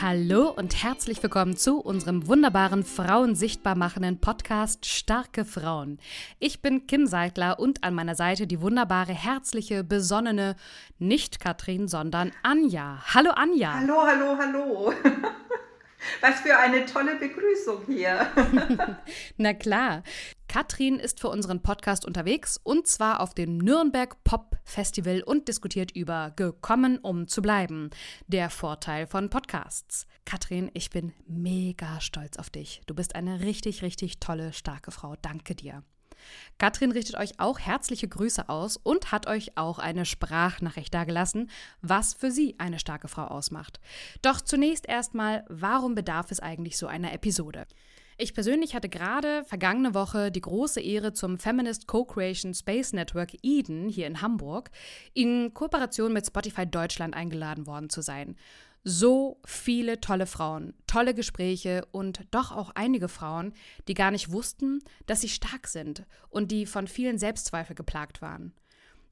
Hallo 0.00 0.50
und 0.50 0.82
herzlich 0.82 1.22
willkommen 1.22 1.56
zu 1.56 1.78
unserem 1.78 2.26
wunderbaren 2.26 2.82
Frauen 2.82 3.36
sichtbar 3.36 3.76
machenden 3.76 4.20
Podcast 4.20 4.86
Starke 4.86 5.44
Frauen. 5.44 6.00
Ich 6.40 6.60
bin 6.60 6.88
Kim 6.88 7.06
Seidler 7.06 7.60
und 7.60 7.84
an 7.84 7.94
meiner 7.94 8.16
Seite 8.16 8.48
die 8.48 8.60
wunderbare, 8.60 9.12
herzliche, 9.12 9.84
besonnene, 9.84 10.56
nicht 10.98 11.38
Katrin, 11.38 11.86
sondern 11.86 12.32
Anja. 12.42 13.04
Hallo 13.14 13.30
Anja. 13.30 13.74
Hallo, 13.74 14.02
hallo, 14.04 14.36
hallo. 14.36 14.92
Was 16.20 16.40
für 16.40 16.58
eine 16.58 16.86
tolle 16.86 17.14
Begrüßung 17.14 17.82
hier. 17.86 18.26
Na 19.36 19.54
klar. 19.54 20.02
Katrin 20.54 21.00
ist 21.00 21.18
für 21.18 21.30
unseren 21.30 21.62
Podcast 21.62 22.04
unterwegs 22.04 22.60
und 22.62 22.86
zwar 22.86 23.18
auf 23.18 23.34
dem 23.34 23.58
Nürnberg 23.58 24.22
Pop 24.22 24.56
Festival 24.62 25.20
und 25.20 25.48
diskutiert 25.48 25.90
über 25.90 26.30
Gekommen, 26.36 26.98
um 26.98 27.26
zu 27.26 27.42
bleiben. 27.42 27.90
Der 28.28 28.50
Vorteil 28.50 29.08
von 29.08 29.30
Podcasts. 29.30 30.06
Katrin, 30.24 30.70
ich 30.72 30.90
bin 30.90 31.12
mega 31.26 32.00
stolz 32.00 32.36
auf 32.36 32.50
dich. 32.50 32.82
Du 32.86 32.94
bist 32.94 33.16
eine 33.16 33.40
richtig, 33.40 33.82
richtig 33.82 34.20
tolle, 34.20 34.52
starke 34.52 34.92
Frau. 34.92 35.16
Danke 35.20 35.56
dir. 35.56 35.82
Katrin 36.58 36.92
richtet 36.92 37.16
euch 37.16 37.40
auch 37.40 37.58
herzliche 37.58 38.06
Grüße 38.06 38.48
aus 38.48 38.76
und 38.76 39.10
hat 39.10 39.26
euch 39.26 39.58
auch 39.58 39.80
eine 39.80 40.04
Sprachnachricht 40.04 40.94
dargelassen, 40.94 41.50
was 41.82 42.14
für 42.14 42.30
sie 42.30 42.54
eine 42.58 42.78
starke 42.78 43.08
Frau 43.08 43.24
ausmacht. 43.24 43.80
Doch 44.22 44.40
zunächst 44.40 44.88
erstmal, 44.88 45.44
warum 45.48 45.96
bedarf 45.96 46.30
es 46.30 46.38
eigentlich 46.38 46.78
so 46.78 46.86
einer 46.86 47.12
Episode? 47.12 47.66
Ich 48.16 48.32
persönlich 48.32 48.76
hatte 48.76 48.88
gerade 48.88 49.44
vergangene 49.44 49.92
Woche 49.92 50.30
die 50.30 50.40
große 50.40 50.80
Ehre, 50.80 51.12
zum 51.14 51.36
Feminist 51.36 51.88
Co-Creation 51.88 52.54
Space 52.54 52.92
Network 52.92 53.32
Eden 53.42 53.88
hier 53.88 54.06
in 54.06 54.22
Hamburg 54.22 54.70
in 55.14 55.52
Kooperation 55.52 56.12
mit 56.12 56.24
Spotify 56.24 56.64
Deutschland 56.64 57.14
eingeladen 57.14 57.66
worden 57.66 57.90
zu 57.90 58.02
sein. 58.02 58.36
So 58.84 59.40
viele 59.44 60.00
tolle 60.00 60.26
Frauen, 60.26 60.74
tolle 60.86 61.14
Gespräche 61.14 61.86
und 61.90 62.20
doch 62.30 62.52
auch 62.52 62.70
einige 62.74 63.08
Frauen, 63.08 63.52
die 63.88 63.94
gar 63.94 64.12
nicht 64.12 64.30
wussten, 64.30 64.80
dass 65.06 65.22
sie 65.22 65.28
stark 65.28 65.66
sind 65.66 66.04
und 66.28 66.52
die 66.52 66.66
von 66.66 66.86
vielen 66.86 67.18
Selbstzweifel 67.18 67.74
geplagt 67.74 68.22
waren. 68.22 68.52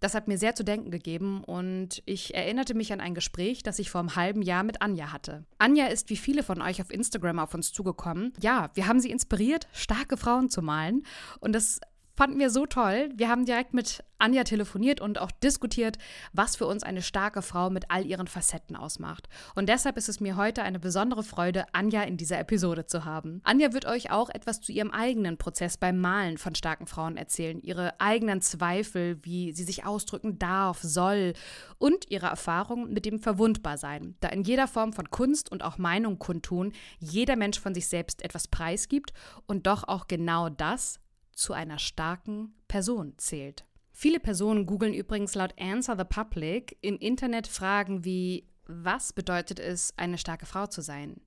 Das 0.02 0.16
hat 0.16 0.26
mir 0.26 0.36
sehr 0.36 0.56
zu 0.56 0.64
denken 0.64 0.90
gegeben 0.90 1.44
und 1.44 2.02
ich 2.06 2.34
erinnerte 2.34 2.74
mich 2.74 2.92
an 2.92 3.00
ein 3.00 3.14
Gespräch, 3.14 3.62
das 3.62 3.78
ich 3.78 3.88
vor 3.88 4.00
einem 4.00 4.16
halben 4.16 4.42
Jahr 4.42 4.64
mit 4.64 4.82
Anja 4.82 5.12
hatte. 5.12 5.44
Anja 5.58 5.86
ist 5.86 6.10
wie 6.10 6.16
viele 6.16 6.42
von 6.42 6.60
euch 6.60 6.82
auf 6.82 6.92
Instagram 6.92 7.38
auf 7.38 7.54
uns 7.54 7.72
zugekommen. 7.72 8.32
Ja, 8.40 8.70
wir 8.74 8.88
haben 8.88 8.98
sie 8.98 9.12
inspiriert, 9.12 9.68
starke 9.72 10.16
Frauen 10.16 10.50
zu 10.50 10.60
malen 10.60 11.04
und 11.38 11.52
das 11.52 11.78
fanden 12.16 12.38
wir 12.38 12.50
so 12.50 12.66
toll. 12.66 13.10
Wir 13.14 13.28
haben 13.28 13.44
direkt 13.44 13.74
mit 13.74 14.04
Anja 14.22 14.44
telefoniert 14.44 15.00
und 15.00 15.18
auch 15.20 15.32
diskutiert, 15.32 15.98
was 16.32 16.54
für 16.54 16.66
uns 16.66 16.84
eine 16.84 17.02
starke 17.02 17.42
Frau 17.42 17.70
mit 17.70 17.90
all 17.90 18.06
ihren 18.06 18.28
Facetten 18.28 18.76
ausmacht. 18.76 19.28
Und 19.56 19.68
deshalb 19.68 19.96
ist 19.96 20.08
es 20.08 20.20
mir 20.20 20.36
heute 20.36 20.62
eine 20.62 20.78
besondere 20.78 21.24
Freude, 21.24 21.64
Anja 21.72 22.02
in 22.02 22.16
dieser 22.16 22.38
Episode 22.38 22.86
zu 22.86 23.04
haben. 23.04 23.40
Anja 23.42 23.72
wird 23.72 23.84
euch 23.84 24.12
auch 24.12 24.30
etwas 24.30 24.60
zu 24.60 24.70
ihrem 24.70 24.92
eigenen 24.92 25.38
Prozess 25.38 25.76
beim 25.76 25.98
Malen 25.98 26.38
von 26.38 26.54
starken 26.54 26.86
Frauen 26.86 27.16
erzählen, 27.16 27.60
ihre 27.60 28.00
eigenen 28.00 28.40
Zweifel, 28.40 29.18
wie 29.22 29.52
sie 29.52 29.64
sich 29.64 29.84
ausdrücken 29.84 30.38
darf, 30.38 30.80
soll 30.82 31.32
und 31.78 32.08
ihre 32.08 32.26
Erfahrungen 32.26 32.92
mit 32.92 33.06
dem 33.06 33.18
Verwundbarsein, 33.18 34.14
da 34.20 34.28
in 34.28 34.44
jeder 34.44 34.68
Form 34.68 34.92
von 34.92 35.10
Kunst 35.10 35.50
und 35.50 35.64
auch 35.64 35.78
Meinung 35.78 36.20
kundtun 36.20 36.72
jeder 37.00 37.34
Mensch 37.34 37.58
von 37.58 37.74
sich 37.74 37.88
selbst 37.88 38.22
etwas 38.22 38.46
preisgibt 38.46 39.12
und 39.46 39.66
doch 39.66 39.88
auch 39.88 40.06
genau 40.06 40.48
das 40.48 41.01
zu 41.32 41.52
einer 41.52 41.78
starken 41.78 42.54
Person 42.68 43.14
zählt. 43.18 43.64
Viele 43.92 44.20
Personen 44.20 44.66
googeln 44.66 44.94
übrigens 44.94 45.34
laut 45.34 45.54
Answer 45.58 45.96
the 45.96 46.04
Public 46.04 46.78
im 46.80 46.96
Internet 46.98 47.46
Fragen 47.46 48.04
wie 48.04 48.48
was 48.64 49.12
bedeutet 49.12 49.58
es, 49.58 49.92
eine 49.98 50.18
starke 50.18 50.46
Frau 50.46 50.66
zu 50.66 50.82
sein? 50.82 51.20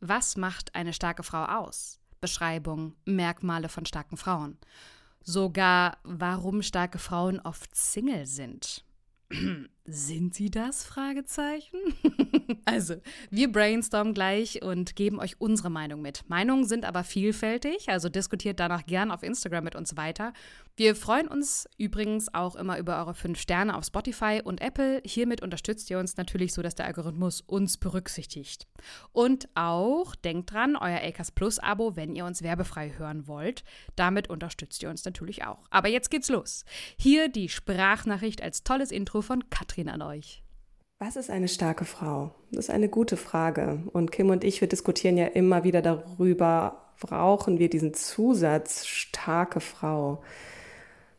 Was 0.00 0.36
macht 0.36 0.74
eine 0.74 0.92
starke 0.92 1.22
Frau 1.22 1.44
aus? 1.44 2.00
Beschreibung, 2.20 2.96
Merkmale 3.04 3.68
von 3.68 3.86
starken 3.86 4.16
Frauen. 4.16 4.58
Sogar, 5.22 5.98
warum 6.02 6.62
starke 6.62 6.98
Frauen 6.98 7.40
oft 7.40 7.74
Single 7.74 8.26
sind. 8.26 8.84
Sind 9.88 10.34
sie 10.34 10.50
das? 10.50 10.84
Fragezeichen. 10.84 11.78
also, 12.64 12.96
wir 13.30 13.52
brainstormen 13.52 14.14
gleich 14.14 14.62
und 14.62 14.96
geben 14.96 15.20
euch 15.20 15.40
unsere 15.40 15.70
Meinung 15.70 16.02
mit. 16.02 16.28
Meinungen 16.28 16.64
sind 16.64 16.84
aber 16.84 17.04
vielfältig, 17.04 17.88
also 17.88 18.08
diskutiert 18.08 18.58
danach 18.58 18.84
gern 18.86 19.12
auf 19.12 19.22
Instagram 19.22 19.62
mit 19.62 19.76
uns 19.76 19.96
weiter. 19.96 20.32
Wir 20.78 20.94
freuen 20.94 21.28
uns 21.28 21.68
übrigens 21.78 22.34
auch 22.34 22.56
immer 22.56 22.78
über 22.78 22.98
eure 22.98 23.14
5 23.14 23.40
Sterne 23.40 23.76
auf 23.76 23.84
Spotify 23.84 24.42
und 24.44 24.60
Apple. 24.60 25.00
Hiermit 25.06 25.40
unterstützt 25.40 25.88
ihr 25.88 25.98
uns 25.98 26.16
natürlich 26.16 26.52
so, 26.52 26.60
dass 26.60 26.74
der 26.74 26.86
Algorithmus 26.86 27.40
uns 27.40 27.78
berücksichtigt. 27.78 28.66
Und 29.12 29.48
auch 29.54 30.14
denkt 30.16 30.52
dran, 30.52 30.76
euer 30.76 31.00
Acast 31.00 31.34
Plus 31.34 31.58
Abo, 31.60 31.96
wenn 31.96 32.14
ihr 32.14 32.26
uns 32.26 32.42
werbefrei 32.42 32.92
hören 32.98 33.26
wollt. 33.26 33.64
Damit 33.94 34.28
unterstützt 34.28 34.82
ihr 34.82 34.90
uns 34.90 35.04
natürlich 35.04 35.44
auch. 35.44 35.64
Aber 35.70 35.88
jetzt 35.88 36.10
geht's 36.10 36.28
los. 36.28 36.64
Hier 36.98 37.28
die 37.28 37.48
Sprachnachricht 37.48 38.42
als 38.42 38.64
tolles 38.64 38.90
Intro 38.90 39.22
von 39.22 39.48
Katrin. 39.48 39.75
Katrin, 39.76 39.88
an 39.90 40.00
euch. 40.00 40.42
Was 40.98 41.16
ist 41.16 41.28
eine 41.28 41.48
starke 41.48 41.84
Frau? 41.84 42.30
Das 42.50 42.66
ist 42.66 42.70
eine 42.70 42.88
gute 42.88 43.18
Frage. 43.18 43.80
Und 43.92 44.10
Kim 44.10 44.30
und 44.30 44.42
ich, 44.42 44.62
wir 44.62 44.68
diskutieren 44.68 45.18
ja 45.18 45.26
immer 45.26 45.64
wieder 45.64 45.82
darüber, 45.82 46.94
brauchen 46.98 47.58
wir 47.58 47.68
diesen 47.68 47.92
Zusatz 47.92 48.86
starke 48.86 49.60
Frau? 49.60 50.22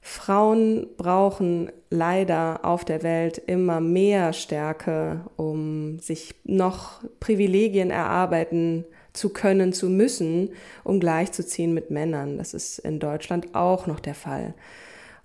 Frauen 0.02 0.88
brauchen 0.98 1.72
leider 1.92 2.66
auf 2.66 2.84
der 2.84 3.04
Welt 3.04 3.38
immer 3.38 3.80
mehr 3.80 4.34
Stärke, 4.34 5.22
um 5.36 6.00
sich 6.00 6.34
noch 6.44 7.04
Privilegien 7.20 7.92
erarbeiten 7.92 8.86
zu 9.14 9.30
können, 9.30 9.72
zu 9.72 9.88
müssen, 9.88 10.50
um 10.84 11.00
gleichzuziehen 11.00 11.76
mit 11.76 11.92
Männern. 11.92 12.40
Das 12.40 12.56
ist 12.56 12.80
in 12.80 13.00
Deutschland 13.00 13.54
auch 13.54 13.86
noch 13.86 14.00
der 14.00 14.16
Fall. 14.16 14.56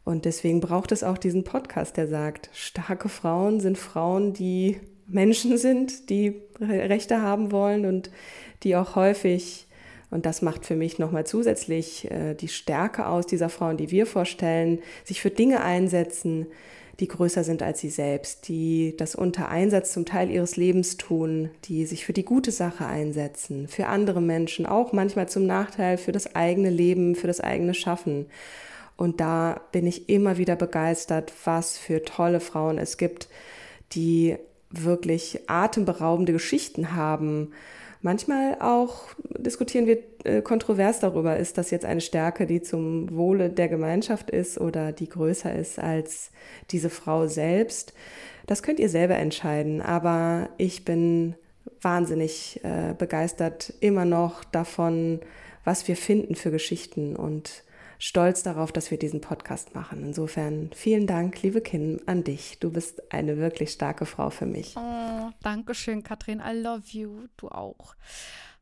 Und 0.04 0.24
deswegen 0.24 0.60
braucht 0.60 0.92
es 0.92 1.04
auch 1.04 1.18
diesen 1.18 1.44
Podcast, 1.44 1.96
der 1.96 2.08
sagt, 2.08 2.50
starke 2.52 3.08
Frauen 3.08 3.60
sind 3.60 3.78
Frauen, 3.78 4.32
die 4.32 4.80
Menschen 5.06 5.58
sind, 5.58 6.10
die 6.10 6.40
Rechte 6.60 7.22
haben 7.22 7.52
wollen 7.52 7.86
und 7.86 8.10
die 8.62 8.74
auch 8.76 8.96
häufig, 8.96 9.66
und 10.10 10.26
das 10.26 10.42
macht 10.42 10.66
für 10.66 10.76
mich 10.76 10.98
nochmal 10.98 11.24
zusätzlich 11.24 12.10
äh, 12.10 12.34
die 12.34 12.48
Stärke 12.48 13.06
aus 13.06 13.26
dieser 13.26 13.48
Frauen, 13.48 13.76
die 13.76 13.90
wir 13.90 14.06
vorstellen, 14.06 14.80
sich 15.04 15.20
für 15.20 15.30
Dinge 15.30 15.62
einsetzen, 15.62 16.46
die 17.00 17.08
größer 17.08 17.42
sind 17.42 17.62
als 17.62 17.80
sie 17.80 17.88
selbst, 17.88 18.48
die 18.48 18.94
das 18.96 19.14
unter 19.14 19.48
Einsatz 19.48 19.92
zum 19.92 20.04
Teil 20.04 20.30
ihres 20.30 20.56
Lebens 20.56 20.96
tun, 20.96 21.50
die 21.64 21.86
sich 21.86 22.04
für 22.04 22.12
die 22.12 22.24
gute 22.24 22.50
Sache 22.50 22.86
einsetzen, 22.86 23.66
für 23.66 23.86
andere 23.86 24.20
Menschen, 24.20 24.66
auch 24.66 24.92
manchmal 24.92 25.28
zum 25.28 25.46
Nachteil 25.46 25.96
für 25.96 26.12
das 26.12 26.36
eigene 26.36 26.70
Leben, 26.70 27.14
für 27.14 27.26
das 27.26 27.40
eigene 27.40 27.74
Schaffen. 27.74 28.26
Und 28.96 29.20
da 29.20 29.60
bin 29.72 29.86
ich 29.86 30.08
immer 30.08 30.38
wieder 30.38 30.56
begeistert, 30.56 31.32
was 31.44 31.78
für 31.78 32.04
tolle 32.04 32.40
Frauen 32.40 32.78
es 32.78 32.96
gibt, 32.96 33.28
die 33.92 34.36
wirklich 34.70 35.40
atemberaubende 35.48 36.32
Geschichten 36.32 36.94
haben. 36.94 37.52
Manchmal 38.00 38.56
auch 38.60 39.04
diskutieren 39.38 39.86
wir 39.86 39.98
äh, 40.24 40.42
kontrovers 40.42 40.98
darüber, 40.98 41.36
ist 41.36 41.56
das 41.56 41.70
jetzt 41.70 41.84
eine 41.84 42.00
Stärke, 42.00 42.46
die 42.46 42.60
zum 42.60 43.14
Wohle 43.14 43.48
der 43.48 43.68
Gemeinschaft 43.68 44.30
ist 44.30 44.58
oder 44.58 44.90
die 44.90 45.08
größer 45.08 45.54
ist 45.54 45.78
als 45.78 46.30
diese 46.70 46.90
Frau 46.90 47.28
selbst. 47.28 47.94
Das 48.46 48.62
könnt 48.62 48.80
ihr 48.80 48.88
selber 48.88 49.14
entscheiden, 49.16 49.80
aber 49.80 50.48
ich 50.58 50.84
bin 50.84 51.36
wahnsinnig 51.80 52.60
äh, 52.64 52.94
begeistert 52.96 53.72
immer 53.80 54.04
noch 54.04 54.42
davon, 54.42 55.20
was 55.64 55.86
wir 55.86 55.96
finden 55.96 56.34
für 56.34 56.50
Geschichten 56.50 57.14
und 57.14 57.62
stolz 58.02 58.42
darauf, 58.42 58.72
dass 58.72 58.90
wir 58.90 58.98
diesen 58.98 59.20
Podcast 59.20 59.76
machen. 59.76 60.04
Insofern 60.04 60.70
vielen 60.74 61.06
Dank, 61.06 61.40
liebe 61.42 61.60
Kim, 61.60 62.00
an 62.06 62.24
dich. 62.24 62.58
Du 62.58 62.72
bist 62.72 63.12
eine 63.12 63.36
wirklich 63.36 63.70
starke 63.70 64.06
Frau 64.06 64.30
für 64.30 64.44
mich. 64.44 64.74
Oh, 64.76 65.30
Dankeschön, 65.42 66.02
Katrin. 66.02 66.42
I 66.44 66.52
love 66.60 66.82
you. 66.90 67.28
Du 67.36 67.48
auch. 67.48 67.94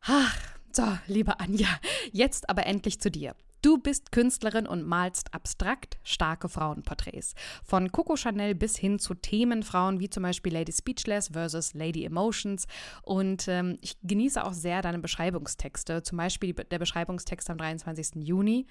Ach, 0.02 0.37
so, 0.72 0.82
liebe 1.06 1.40
Anja, 1.40 1.69
jetzt 2.12 2.50
aber 2.50 2.66
endlich 2.66 3.00
zu 3.00 3.10
dir. 3.10 3.34
Du 3.62 3.76
bist 3.76 4.10
Künstlerin 4.10 4.66
und 4.66 4.86
malst 4.86 5.34
abstrakt 5.34 5.98
starke 6.02 6.48
Frauenporträts. 6.48 7.34
Von 7.62 7.92
Coco 7.92 8.16
Chanel 8.16 8.54
bis 8.54 8.78
hin 8.78 8.98
zu 8.98 9.14
Themenfrauen 9.14 10.00
wie 10.00 10.08
zum 10.08 10.22
Beispiel 10.22 10.54
Lady 10.54 10.72
Speechless 10.72 11.28
versus 11.28 11.74
Lady 11.74 12.04
Emotions. 12.04 12.66
Und 13.02 13.48
ähm, 13.48 13.76
ich 13.82 13.98
genieße 14.02 14.42
auch 14.42 14.54
sehr 14.54 14.80
deine 14.80 14.98
Beschreibungstexte, 14.98 16.02
zum 16.02 16.16
Beispiel 16.16 16.54
der 16.54 16.78
Beschreibungstext 16.78 17.50
am 17.50 17.58
23. 17.58 18.26
Juni. 18.26 18.66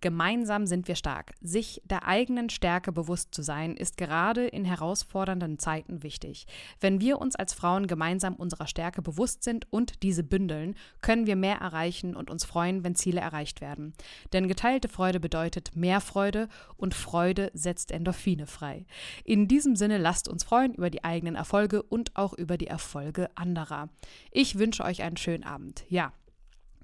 Gemeinsam 0.00 0.66
sind 0.66 0.86
wir 0.86 0.94
stark. 0.94 1.34
Sich 1.40 1.82
der 1.84 2.06
eigenen 2.06 2.50
Stärke 2.50 2.92
bewusst 2.92 3.34
zu 3.34 3.42
sein, 3.42 3.76
ist 3.76 3.96
gerade 3.96 4.46
in 4.46 4.64
herausfordernden 4.64 5.58
Zeiten 5.58 6.04
wichtig. 6.04 6.46
Wenn 6.78 7.00
wir 7.00 7.18
uns 7.18 7.34
als 7.34 7.52
Frauen 7.52 7.88
gemeinsam 7.88 8.34
unserer 8.36 8.68
Stärke 8.68 9.02
bewusst 9.02 9.42
sind 9.42 9.66
und 9.72 10.04
diese 10.04 10.22
bündeln, 10.22 10.76
können 11.00 11.26
wir 11.26 11.34
mehr 11.34 11.56
erreichen 11.56 12.14
und 12.14 12.30
uns 12.30 12.44
freuen, 12.44 12.84
wenn 12.84 12.94
Ziele 12.94 13.20
erreicht 13.20 13.60
werden. 13.60 13.92
Denn 14.32 14.48
geteilte 14.48 14.88
Freude 14.88 15.20
bedeutet 15.20 15.76
mehr 15.76 16.00
Freude 16.00 16.48
und 16.76 16.94
Freude 16.94 17.50
setzt 17.54 17.90
Endorphine 17.90 18.46
frei. 18.46 18.86
In 19.24 19.48
diesem 19.48 19.76
Sinne 19.76 19.98
lasst 19.98 20.28
uns 20.28 20.44
freuen 20.44 20.74
über 20.74 20.90
die 20.90 21.04
eigenen 21.04 21.34
Erfolge 21.34 21.82
und 21.82 22.16
auch 22.16 22.34
über 22.34 22.56
die 22.56 22.66
Erfolge 22.66 23.30
anderer. 23.34 23.88
Ich 24.30 24.58
wünsche 24.58 24.84
euch 24.84 25.02
einen 25.02 25.16
schönen 25.16 25.44
Abend. 25.44 25.84
Ja, 25.88 26.12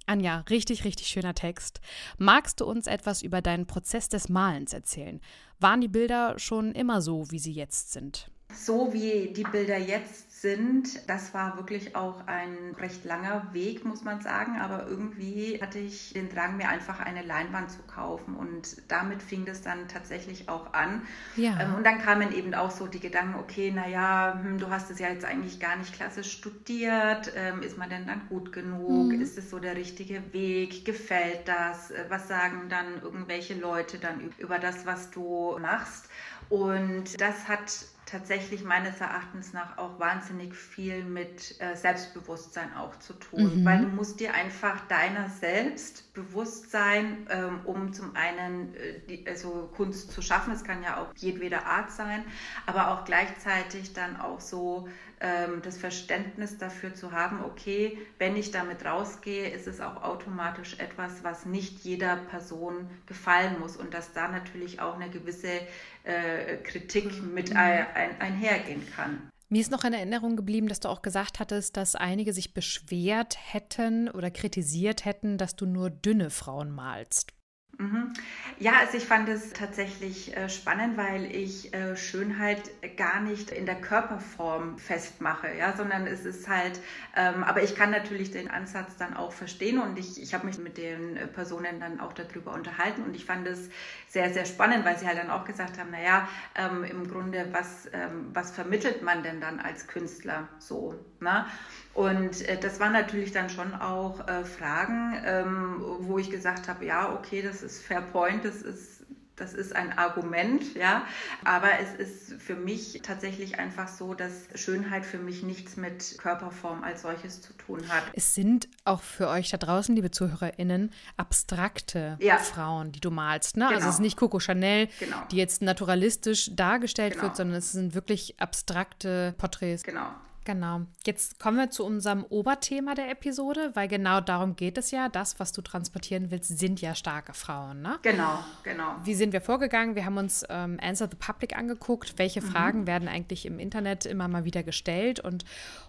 Anja, 0.07 0.45
richtig, 0.51 0.85
richtig 0.85 1.07
schöner 1.07 1.35
Text. 1.35 1.81
Magst 2.19 2.61
du 2.61 2.67
uns 2.67 2.87
etwas 2.87 3.23
über 3.23 3.41
deinen 3.41 3.67
Prozess 3.67 4.09
des 4.09 4.29
Malens 4.29 4.75
erzählen? 4.75 5.21
Waren 5.61 5.81
die 5.81 5.89
Bilder 5.89 6.39
schon 6.39 6.73
immer 6.73 7.01
so, 7.01 7.31
wie 7.31 7.39
sie 7.39 7.53
jetzt 7.53 7.93
sind? 7.93 8.31
So 8.55 8.93
wie 8.93 9.33
die 9.33 9.43
Bilder 9.43 9.79
jetzt 9.79 10.25
sind. 10.45 11.09
Das 11.09 11.33
war 11.33 11.57
wirklich 11.57 11.97
auch 11.97 12.27
ein 12.27 12.75
recht 12.79 13.05
langer 13.07 13.49
Weg, 13.53 13.85
muss 13.87 14.05
man 14.05 14.21
sagen. 14.21 14.61
Aber 14.61 14.87
irgendwie 14.87 15.59
hatte 15.61 15.79
ich 15.79 16.13
den 16.13 16.29
Drang, 16.29 16.59
mir 16.59 16.69
einfach 16.69 17.01
eine 17.01 17.23
Leinwand 17.23 17.71
zu 17.71 17.83
kaufen. 17.83 18.37
Und 18.37 18.77
damit 18.89 19.23
fing 19.23 19.47
das 19.47 19.63
dann 19.63 19.89
tatsächlich 19.89 20.51
auch 20.51 20.75
an. 20.75 21.01
Ja. 21.37 21.59
Ähm, 21.61 21.75
und 21.77 21.85
dann 21.85 21.99
kamen 21.99 22.33
eben 22.35 22.55
auch 22.55 22.71
so 22.71 22.87
die 22.87 23.01
Gedanken, 23.01 23.39
okay, 23.39 23.71
naja, 23.71 24.39
hm, 24.43 24.59
du 24.59 24.69
hast 24.69 24.91
es 24.91 24.99
ja 24.99 25.09
jetzt 25.09 25.25
eigentlich 25.25 25.61
gar 25.61 25.77
nicht 25.77 25.95
klassisch 25.95 26.33
studiert. 26.33 27.33
Ähm, 27.35 27.63
ist 27.63 27.79
man 27.79 27.89
denn 27.89 28.07
dann 28.07 28.29
gut 28.29 28.53
genug? 28.53 29.13
Mhm. 29.13 29.21
Ist 29.23 29.39
es 29.39 29.49
so 29.49 29.59
der 29.59 29.77
richtige 29.77 30.33
Weg? 30.35 30.85
Gefällt 30.85 31.49
das? 31.49 31.91
Was 32.11 32.29
sagen 32.29 32.69
dann 32.69 33.01
irgendwelche 33.03 33.55
Leute 33.55 33.99
dann 33.99 34.31
über 34.37 34.59
das, 34.59 34.85
was 34.85 35.11
du 35.11 35.57
machst? 35.59 36.11
Und 36.51 37.19
das 37.19 37.49
hat 37.49 37.87
tatsächlich 38.15 38.63
meines 38.63 39.01
Erachtens 39.01 39.53
nach 39.53 39.77
auch 39.77 39.99
wahnsinnig 39.99 40.55
viel 40.55 41.05
mit 41.05 41.61
äh, 41.61 41.75
Selbstbewusstsein 41.75 42.73
auch 42.77 42.97
zu 43.01 43.13
tun, 43.15 43.61
mhm. 43.61 43.65
weil 43.65 43.81
du 43.81 43.89
musst 43.89 44.21
dir 44.21 44.35
einfach 44.35 44.87
deiner 44.87 45.29
selbst 45.29 46.15
bewusst 46.15 46.71
sein, 46.71 47.27
ähm, 47.29 47.61
um 47.65 47.93
zum 47.93 48.15
einen 48.15 48.73
äh, 48.77 49.01
die, 49.09 49.27
also 49.27 49.69
Kunst 49.75 50.13
zu 50.13 50.23
schaffen. 50.23 50.55
Es 50.55 50.63
kann 50.63 50.85
ja 50.85 50.99
auch 50.99 51.09
jedweder 51.17 51.67
Art 51.67 51.91
sein, 51.91 52.23
aber 52.67 52.93
auch 52.93 53.05
gleichzeitig 53.05 53.95
dann 53.95 54.17
auch 54.17 54.41
so 54.41 54.89
das 55.21 55.79
Verständnis 55.79 56.59
dafür 56.59 56.95
zu 56.95 57.13
haben, 57.13 57.43
okay, 57.45 57.99
wenn 58.19 58.37
ich 58.37 58.51
damit 58.51 58.85
rausgehe, 58.85 59.49
ist 59.49 59.67
es 59.67 59.81
auch 59.81 60.03
automatisch 60.03 60.79
etwas, 60.79 61.25
was 61.25 61.47
nicht 61.47 61.81
jeder 61.81 62.17
Person 62.17 62.91
gefallen 63.07 63.59
muss 63.61 63.77
und 63.77 63.95
dass 63.95 64.13
da 64.13 64.29
natürlich 64.29 64.81
auch 64.81 64.97
eine 64.97 65.11
gewisse 65.11 65.61
äh, 66.05 66.57
Kritik 66.63 67.23
mit 67.23 67.51
mhm. 67.51 67.57
ein, 67.57 67.87
ein, 67.95 68.21
einhergehen 68.21 68.83
kann. 68.95 69.31
Mir 69.49 69.61
ist 69.61 69.71
noch 69.71 69.85
in 69.85 69.93
Erinnerung 69.93 70.37
geblieben, 70.37 70.69
dass 70.69 70.81
du 70.81 70.89
auch 70.89 71.03
gesagt 71.03 71.39
hattest, 71.39 71.77
dass 71.77 71.95
einige 71.95 72.33
sich 72.33 72.55
beschwert 72.55 73.37
hätten 73.41 74.11
oder 74.11 74.31
kritisiert 74.31 75.05
hätten, 75.05 75.39
dass 75.39 75.55
du 75.55 75.67
nur 75.67 75.91
dünne 75.91 76.31
Frauen 76.31 76.71
malst. 76.71 77.33
Mhm. 77.79 78.13
Ja, 78.61 78.75
also 78.79 78.97
ich 78.97 79.05
fand 79.05 79.29
es 79.29 79.53
tatsächlich 79.53 80.37
äh, 80.37 80.49
spannend, 80.49 80.97
weil 80.97 81.25
ich 81.25 81.75
äh, 81.75 81.97
Schönheit 81.97 82.71
gar 82.97 83.21
nicht 83.21 83.51
in 83.51 83.67
der 83.67 83.81
Körperform 83.81 84.79
festmache, 84.79 85.49
ja, 85.59 85.77
sondern 85.77 86.07
es 86.07 86.25
ist 86.25 86.47
halt, 86.49 86.81
ähm, 87.17 87.43
aber 87.43 87.65
ich 87.65 87.75
kann 87.75 87.91
natürlich 87.91 88.31
den 88.31 88.49
Ansatz 88.49 88.97
dann 88.97 89.15
auch 89.17 89.33
verstehen 89.33 89.79
und 89.81 89.99
ich, 89.99 90.23
ich 90.23 90.35
habe 90.35 90.47
mich 90.47 90.59
mit 90.59 90.77
den 90.79 91.17
äh, 91.17 91.27
Personen 91.27 91.81
dann 91.81 91.99
auch 91.99 92.13
darüber 92.13 92.53
unterhalten 92.53 93.03
und 93.03 93.17
ich 93.17 93.25
fand 93.25 93.45
es 93.49 93.71
sehr, 94.07 94.33
sehr 94.33 94.45
spannend, 94.45 94.85
weil 94.85 94.97
sie 94.97 95.07
halt 95.09 95.19
dann 95.19 95.31
auch 95.31 95.45
gesagt 95.45 95.77
haben, 95.77 95.91
naja, 95.91 96.29
ähm, 96.55 96.85
im 96.85 97.09
Grunde, 97.09 97.49
was, 97.51 97.89
ähm, 97.93 98.31
was 98.33 98.53
vermittelt 98.53 99.03
man 99.03 99.25
denn 99.25 99.41
dann 99.41 99.59
als 99.59 99.89
Künstler 99.89 100.49
so, 100.59 100.95
ne? 101.25 101.47
Und 101.95 102.43
äh, 102.49 102.59
das 102.59 102.81
waren 102.81 102.93
natürlich 102.93 103.33
dann 103.33 103.51
schon 103.51 103.75
auch 103.75 104.27
äh, 104.29 104.45
Fragen, 104.45 105.17
ähm, 105.25 105.77
wo 106.01 106.19
ich 106.19 106.31
gesagt 106.31 106.69
habe, 106.69 106.85
ja, 106.85 107.13
okay, 107.13 107.41
das 107.43 107.63
ist 107.63 107.85
Fair 107.85 108.03
Point, 108.03 108.45
das 108.45 108.63
ist 108.63 108.95
das 109.37 109.53
ist 109.53 109.75
ein 109.75 109.99
Argument, 109.99 110.75
ja. 110.77 111.05
Aber 111.45 111.69
es 111.81 111.95
ist 111.95 112.41
für 112.41 112.55
mich 112.55 113.01
tatsächlich 113.03 113.59
einfach 113.59 113.89
so, 113.89 114.15
dass 114.15 114.33
Schönheit 114.55 115.05
für 115.05 115.19
mich 115.19 115.43
nichts 115.43 115.77
mit 115.77 116.19
Körperform 116.19 116.85
als 116.85 117.03
solches 117.03 117.41
zu 117.41 117.53
tun 117.55 117.89
hat. 117.89 118.05
Es 118.13 118.35
sind 118.35 118.69
auch 118.85 119.03
für 119.03 119.29
euch 119.29 119.51
da 119.51 119.57
draußen, 119.57 119.95
liebe 119.95 120.11
ZuhörerInnen, 120.13 120.93
abstrakte 121.17 122.17
ja. 122.21 122.39
Frauen, 122.39 122.93
die 122.93 123.01
du 123.01 123.11
malst. 123.11 123.57
Ne? 123.57 123.65
Genau. 123.65 123.75
Also 123.75 123.89
es 123.89 123.95
ist 123.95 124.01
nicht 124.01 124.17
Coco 124.17 124.39
Chanel, 124.39 124.89
genau. 125.01 125.17
die 125.31 125.37
jetzt 125.37 125.63
naturalistisch 125.63 126.55
dargestellt 126.55 127.15
genau. 127.15 127.25
wird, 127.25 127.37
sondern 127.37 127.57
es 127.57 127.73
sind 127.73 127.95
wirklich 127.95 128.41
abstrakte 128.41 129.35
Porträts. 129.37 129.83
Genau. 129.83 130.11
Genau. 130.45 130.83
Jetzt 131.07 131.39
kommen 131.39 131.57
wir 131.57 131.71
zu 131.71 131.85
unserem 131.85 132.25
Oberthema 132.25 132.95
der 132.95 133.11
Episode, 133.11 133.71
weil 133.75 133.89
genau 133.89 134.21
darum 134.21 134.57
geht 134.57 134.77
es 134.77 134.91
ja. 134.91 135.09
Das, 135.09 135.41
was 135.41 135.53
du 135.53 135.63
transportieren 135.63 136.31
willst, 136.31 136.59
sind 136.59 136.81
ja 136.83 136.95
starke 136.95 137.33
Frauen, 137.33 137.81
ne? 137.81 137.99
Genau, 138.03 138.39
genau. 138.63 138.97
Wie 139.05 139.15
sind 139.15 139.33
wir 139.33 139.41
vorgegangen? 139.41 139.95
Wir 139.95 140.05
haben 140.05 140.19
uns 140.19 140.45
ähm, 140.51 140.79
Answer 140.83 141.09
the 141.11 141.17
Public 141.17 141.57
angeguckt. 141.57 142.15
Welche 142.19 142.43
mhm. 142.43 142.47
Fragen 142.47 142.87
werden 142.87 143.09
eigentlich 143.09 143.47
im 143.47 143.59
Internet 143.59 144.05
immer 144.05 144.29
mal 144.29 144.45
wieder 144.45 144.63
gestellt? 144.63 145.21
Und 145.21 145.45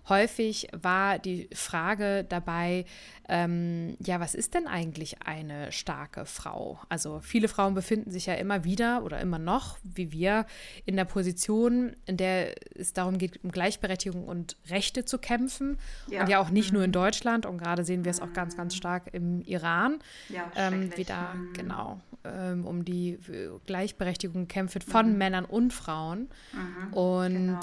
häufig 0.07 0.69
war 0.71 1.19
die 1.19 1.49
Frage 1.53 2.23
dabei, 2.23 2.85
ähm, 3.27 3.97
ja, 3.99 4.19
was 4.19 4.35
ist 4.35 4.53
denn 4.53 4.67
eigentlich 4.67 5.21
eine 5.25 5.71
starke 5.71 6.25
Frau? 6.25 6.79
Also 6.89 7.19
viele 7.21 7.47
Frauen 7.47 7.73
befinden 7.73 8.11
sich 8.11 8.27
ja 8.27 8.35
immer 8.35 8.63
wieder 8.63 9.03
oder 9.03 9.19
immer 9.19 9.39
noch, 9.39 9.77
wie 9.83 10.11
wir, 10.11 10.45
in 10.85 10.95
der 10.95 11.05
Position, 11.05 11.95
in 12.05 12.17
der 12.17 12.55
es 12.75 12.93
darum 12.93 13.17
geht, 13.17 13.43
um 13.43 13.51
Gleichberechtigung 13.51 14.25
und 14.25 14.44
Rechte 14.69 15.05
zu 15.05 15.17
kämpfen. 15.17 15.77
Ja. 16.07 16.21
Und 16.21 16.29
ja 16.29 16.39
auch 16.39 16.49
nicht 16.49 16.71
mhm. 16.71 16.75
nur 16.75 16.83
in 16.83 16.89
mhm. 16.91 16.93
Deutschland 16.93 17.45
und 17.45 17.57
gerade 17.57 17.83
sehen 17.83 18.05
wir 18.05 18.11
es 18.11 18.21
auch 18.21 18.33
ganz, 18.33 18.55
ganz 18.55 18.75
stark 18.75 19.13
im 19.13 19.41
Iran, 19.41 19.99
ja, 20.29 20.51
ähm, 20.55 20.91
wie 20.95 21.03
da 21.03 21.33
mhm. 21.33 21.53
genau 21.53 22.01
ähm, 22.23 22.65
um 22.65 22.85
die 22.85 23.19
Gleichberechtigung 23.65 24.47
kämpft 24.47 24.83
von 24.83 25.11
mhm. 25.11 25.17
Männern 25.17 25.45
und 25.45 25.73
Frauen. 25.73 26.29
Mhm. 26.53 26.93
Und 26.93 27.33
genau. 27.33 27.59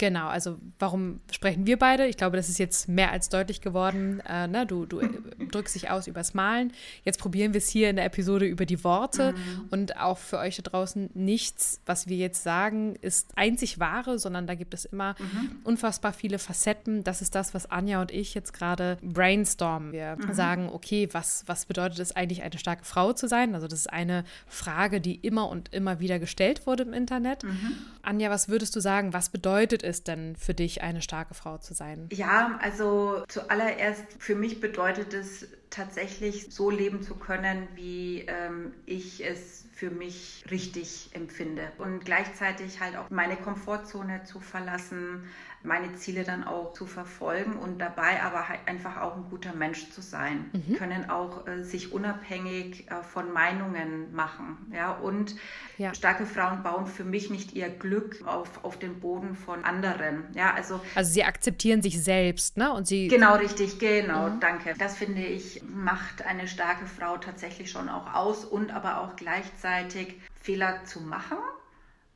Genau, 0.00 0.28
also 0.28 0.56
warum 0.78 1.20
sprechen 1.30 1.66
wir 1.66 1.78
beide? 1.78 2.06
Ich 2.06 2.16
glaube, 2.16 2.38
das 2.38 2.48
ist 2.48 2.58
jetzt 2.58 2.88
mehr 2.88 3.12
als 3.12 3.28
deutlich 3.28 3.60
geworden. 3.60 4.22
Äh, 4.26 4.46
ne? 4.46 4.64
Du, 4.64 4.86
du 4.86 5.02
drückst 5.50 5.74
dich 5.74 5.90
aus 5.90 6.06
übers 6.06 6.32
Malen. 6.32 6.72
Jetzt 7.04 7.20
probieren 7.20 7.52
wir 7.52 7.58
es 7.58 7.68
hier 7.68 7.90
in 7.90 7.96
der 7.96 8.06
Episode 8.06 8.46
über 8.46 8.64
die 8.64 8.82
Worte. 8.82 9.32
Mhm. 9.32 9.68
Und 9.70 9.98
auch 9.98 10.16
für 10.16 10.38
euch 10.38 10.56
da 10.56 10.62
draußen 10.62 11.10
nichts, 11.12 11.82
was 11.84 12.08
wir 12.08 12.16
jetzt 12.16 12.42
sagen, 12.42 12.96
ist 13.02 13.36
einzig 13.36 13.78
wahre, 13.78 14.18
sondern 14.18 14.46
da 14.46 14.54
gibt 14.54 14.72
es 14.72 14.86
immer 14.86 15.16
mhm. 15.18 15.56
unfassbar 15.64 16.14
viele 16.14 16.38
Facetten. 16.38 17.04
Das 17.04 17.20
ist 17.20 17.34
das, 17.34 17.52
was 17.52 17.70
Anja 17.70 18.00
und 18.00 18.10
ich 18.10 18.32
jetzt 18.32 18.54
gerade 18.54 18.96
brainstormen. 19.02 19.92
Wir 19.92 20.16
mhm. 20.16 20.32
sagen, 20.32 20.70
okay, 20.72 21.10
was, 21.12 21.42
was 21.46 21.66
bedeutet 21.66 21.98
es 21.98 22.16
eigentlich, 22.16 22.42
eine 22.42 22.56
starke 22.56 22.86
Frau 22.86 23.12
zu 23.12 23.28
sein? 23.28 23.54
Also 23.54 23.66
das 23.66 23.80
ist 23.80 23.92
eine 23.92 24.24
Frage, 24.46 25.02
die 25.02 25.16
immer 25.16 25.50
und 25.50 25.74
immer 25.74 26.00
wieder 26.00 26.18
gestellt 26.18 26.66
wurde 26.66 26.84
im 26.84 26.94
Internet. 26.94 27.44
Mhm. 27.44 27.72
Anja, 28.00 28.30
was 28.30 28.48
würdest 28.48 28.74
du 28.74 28.80
sagen, 28.80 29.12
was 29.12 29.28
bedeutet 29.28 29.82
es? 29.82 29.89
Ist 29.90 30.08
denn 30.08 30.36
für 30.36 30.54
dich, 30.54 30.82
eine 30.82 31.02
starke 31.02 31.34
Frau 31.34 31.58
zu 31.58 31.74
sein? 31.74 32.08
Ja, 32.12 32.58
also 32.62 33.24
zuallererst 33.28 34.04
für 34.18 34.34
mich 34.34 34.60
bedeutet 34.60 35.12
es 35.12 35.48
tatsächlich 35.68 36.48
so 36.50 36.70
leben 36.70 37.02
zu 37.02 37.14
können, 37.14 37.68
wie 37.74 38.24
ähm, 38.26 38.72
ich 38.86 39.24
es 39.24 39.66
für 39.72 39.90
mich 39.90 40.44
richtig 40.50 41.10
empfinde. 41.12 41.72
Und 41.78 42.04
gleichzeitig 42.04 42.80
halt 42.80 42.96
auch 42.96 43.08
meine 43.08 43.36
Komfortzone 43.36 44.24
zu 44.24 44.40
verlassen, 44.40 45.24
meine 45.62 45.94
Ziele 45.94 46.24
dann 46.24 46.44
auch 46.44 46.72
zu 46.72 46.86
verfolgen 46.86 47.54
und 47.54 47.78
dabei 47.78 48.22
aber 48.22 48.48
halt 48.48 48.60
einfach 48.66 49.00
auch 49.00 49.16
ein 49.16 49.26
guter 49.28 49.52
Mensch 49.52 49.90
zu 49.90 50.00
sein. 50.00 50.50
Mhm. 50.52 50.76
Können 50.76 51.10
auch 51.10 51.46
äh, 51.46 51.62
sich 51.62 51.92
unabhängig 51.92 52.90
äh, 52.90 53.02
von 53.02 53.30
Meinungen 53.32 54.12
machen. 54.14 54.72
Ja? 54.74 54.92
Und 54.92 55.36
ja. 55.76 55.94
starke 55.94 56.24
Frauen 56.24 56.62
bauen 56.62 56.86
für 56.86 57.04
mich 57.04 57.28
nicht 57.28 57.52
ihr 57.52 57.68
Glück 57.68 58.22
auf, 58.26 58.64
auf 58.64 58.78
den 58.78 59.00
Boden 59.00 59.36
von 59.36 59.64
anderen. 59.64 60.24
Ja, 60.34 60.54
also, 60.54 60.80
also 60.94 61.12
sie 61.12 61.24
akzeptieren 61.24 61.82
sich 61.82 62.02
selbst, 62.02 62.56
ne? 62.56 62.72
Und 62.72 62.86
sie 62.86 63.08
genau 63.08 63.36
richtig, 63.36 63.78
genau, 63.78 64.30
mhm. 64.30 64.40
danke. 64.40 64.74
Das 64.78 64.96
finde 64.96 65.22
ich 65.22 65.62
macht 65.62 66.24
eine 66.24 66.48
starke 66.48 66.86
Frau 66.86 67.18
tatsächlich 67.18 67.70
schon 67.70 67.88
auch 67.88 68.14
aus 68.14 68.44
und 68.44 68.70
aber 68.70 69.00
auch 69.00 69.16
gleichzeitig 69.16 70.20
Fehler 70.40 70.84
zu 70.84 71.00
machen 71.00 71.36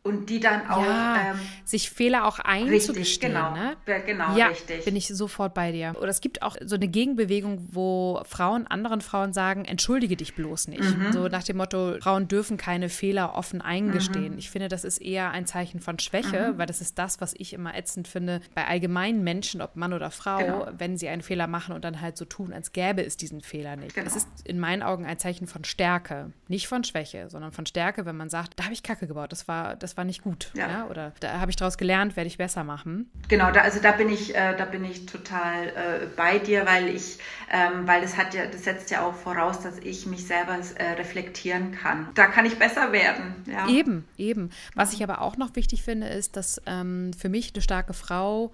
und 0.05 0.29
die 0.29 0.39
dann 0.39 0.69
auch 0.69 0.85
ja, 0.85 1.31
ähm, 1.31 1.41
sich 1.65 1.89
Fehler 1.89 2.27
auch 2.27 2.39
einzugestehen. 2.39 2.99
Richtig, 2.99 3.21
genau, 3.21 3.53
ne? 3.53 3.75
genau 4.05 4.37
ja, 4.37 4.49
richtig. 4.49 4.85
bin 4.85 4.97
ich 4.97 5.09
sofort 5.09 5.55
bei 5.55 5.73
dir. 5.73 5.95
Oder 5.99 6.11
es 6.11 6.21
gibt 6.21 6.43
auch 6.43 6.57
so 6.63 6.75
eine 6.75 6.89
Gegenbewegung, 6.89 7.69
wo 7.73 8.21
Frauen 8.27 8.67
anderen 8.67 9.01
Frauen 9.01 9.33
sagen, 9.33 9.65
entschuldige 9.65 10.15
dich 10.17 10.35
bloß 10.35 10.69
nicht. 10.69 10.83
Mhm. 10.83 11.13
So 11.13 11.29
nach 11.29 11.43
dem 11.43 11.57
Motto, 11.57 11.97
Frauen 12.03 12.29
dürfen 12.29 12.59
keine 12.59 12.91
Fehler 12.91 13.35
offen 13.35 13.63
eingestehen. 13.63 14.33
Mhm. 14.33 14.39
Ich 14.39 14.51
finde, 14.51 14.69
das 14.69 14.85
ist 14.85 14.99
eher 14.99 15.31
ein 15.31 15.47
Zeichen 15.47 15.81
von 15.81 15.99
Schwäche, 15.99 16.53
mhm. 16.53 16.59
weil 16.59 16.67
das 16.67 16.83
ist 16.83 16.99
das, 16.99 17.23
was 17.23 17.33
ich 17.39 17.55
immer 17.55 17.75
ätzend 17.75 18.07
finde 18.07 18.43
bei 18.55 18.67
allgemeinen 18.67 19.25
Menschen, 19.25 19.63
ob 19.63 19.75
Mann 19.75 19.95
oder 19.95 20.11
Frau, 20.11 20.37
genau. 20.37 20.69
wenn 20.77 20.99
sie 20.99 21.09
einen 21.09 21.23
Fehler 21.23 21.47
machen 21.47 21.75
und 21.75 21.83
dann 21.83 22.03
halt 22.03 22.19
so 22.19 22.27
tun, 22.27 22.53
als 22.53 22.73
gäbe 22.73 23.03
es 23.03 23.17
diesen 23.17 23.41
Fehler 23.41 23.77
nicht. 23.77 23.95
Genau. 23.95 24.07
Es 24.07 24.17
ist 24.17 24.29
in 24.45 24.61
meinen 24.61 24.83
Augen 24.83 25.07
ein 25.07 25.19
Zeichen 25.19 25.47
von 25.47 25.65
Stärke, 25.65 26.31
nicht 26.49 26.69
von 26.69 26.85
Schwäche, 26.85 27.31
sondern 27.31 27.53
von 27.53 27.65
Stärke, 27.65 28.05
wenn 28.05 28.19
man 28.19 28.29
sagt, 28.29 28.61
da 28.61 28.65
habe 28.65 28.75
ich 28.75 28.83
Kacke 28.83 29.07
gebaut, 29.07 29.33
das 29.33 29.49
war, 29.49 29.77
das 29.77 29.94
war 29.97 30.05
nicht 30.05 30.23
gut. 30.23 30.51
Ja. 30.55 30.69
ja? 30.69 30.87
Oder 30.87 31.13
da 31.21 31.41
habe 31.41 31.51
ich 31.51 31.57
daraus 31.57 31.79
gelernt, 31.79 32.17
werde 32.17 32.29
ich 32.29 32.39
besser 32.39 32.65
machen. 32.65 33.11
Genau, 33.29 33.51
da, 33.51 33.61
also 33.61 33.81
da 33.81 33.93
bin 33.93 34.09
ich, 34.09 34.35
äh, 34.35 34.57
da 34.57 34.65
bin 34.65 34.85
ich 34.85 35.07
total 35.07 35.69
äh, 35.69 36.07
bei 36.17 36.39
dir, 36.39 36.67
weil 36.67 36.89
ich, 36.89 37.19
ähm, 37.51 37.87
weil 37.87 38.01
das 38.01 38.17
hat 38.17 38.35
ja, 38.35 38.47
das 38.47 38.65
setzt 38.65 38.91
ja 38.91 39.07
auch 39.07 39.15
voraus, 39.15 39.61
dass 39.61 39.79
ich 39.79 40.07
mich 40.07 40.27
selber 40.27 40.59
äh, 40.79 40.93
reflektieren 40.93 41.73
kann. 41.73 42.09
Da 42.15 42.27
kann 42.27 42.47
ich 42.47 42.59
besser 42.59 42.93
werden. 42.93 43.35
Ja. 43.47 43.69
Eben, 43.69 44.05
eben. 44.17 44.51
Was 44.75 44.93
ich 44.93 45.03
aber 45.03 45.21
auch 45.21 45.37
noch 45.37 45.57
wichtig 45.57 45.83
finde, 45.83 46.09
ist, 46.09 46.37
dass 46.37 46.61
ähm, 46.67 47.13
für 47.13 47.29
mich 47.29 47.53
eine 47.55 47.63
starke 47.63 47.93
Frau 47.93 48.53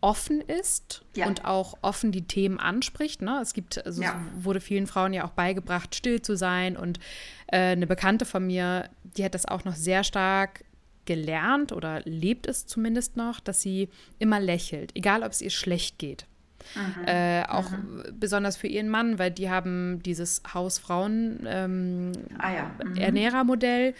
offen 0.00 0.40
ist 0.40 1.02
ja. 1.14 1.26
und 1.26 1.44
auch 1.44 1.76
offen 1.82 2.12
die 2.12 2.22
Themen 2.22 2.58
anspricht. 2.58 3.22
Ne? 3.22 3.40
Es 3.42 3.52
gibt, 3.52 3.84
also 3.84 4.02
ja. 4.02 4.20
es 4.38 4.44
wurde 4.44 4.60
vielen 4.60 4.86
Frauen 4.86 5.12
ja 5.12 5.24
auch 5.24 5.32
beigebracht, 5.32 5.94
still 5.94 6.22
zu 6.22 6.36
sein. 6.36 6.76
Und 6.76 6.98
äh, 7.48 7.72
eine 7.72 7.86
Bekannte 7.86 8.24
von 8.24 8.46
mir, 8.46 8.88
die 9.02 9.24
hat 9.24 9.34
das 9.34 9.46
auch 9.46 9.64
noch 9.64 9.74
sehr 9.74 10.04
stark 10.04 10.64
gelernt 11.04 11.72
oder 11.72 12.02
lebt 12.04 12.46
es 12.46 12.66
zumindest 12.66 13.16
noch, 13.16 13.40
dass 13.40 13.62
sie 13.62 13.88
immer 14.18 14.40
lächelt, 14.40 14.94
egal 14.94 15.22
ob 15.22 15.32
es 15.32 15.40
ihr 15.40 15.50
schlecht 15.50 15.98
geht. 15.98 16.26
Mhm. 16.74 17.04
Äh, 17.06 17.44
auch 17.48 17.70
mhm. 17.70 18.04
besonders 18.12 18.56
für 18.56 18.66
ihren 18.66 18.88
Mann, 18.90 19.18
weil 19.18 19.30
die 19.30 19.48
haben 19.48 20.02
dieses 20.02 20.42
Hausfrauen-Ernährermodell. 20.52 21.46
Ähm, 21.46 22.12
ah, 22.38 22.52
ja. 22.52 22.70
mhm. 22.84 23.94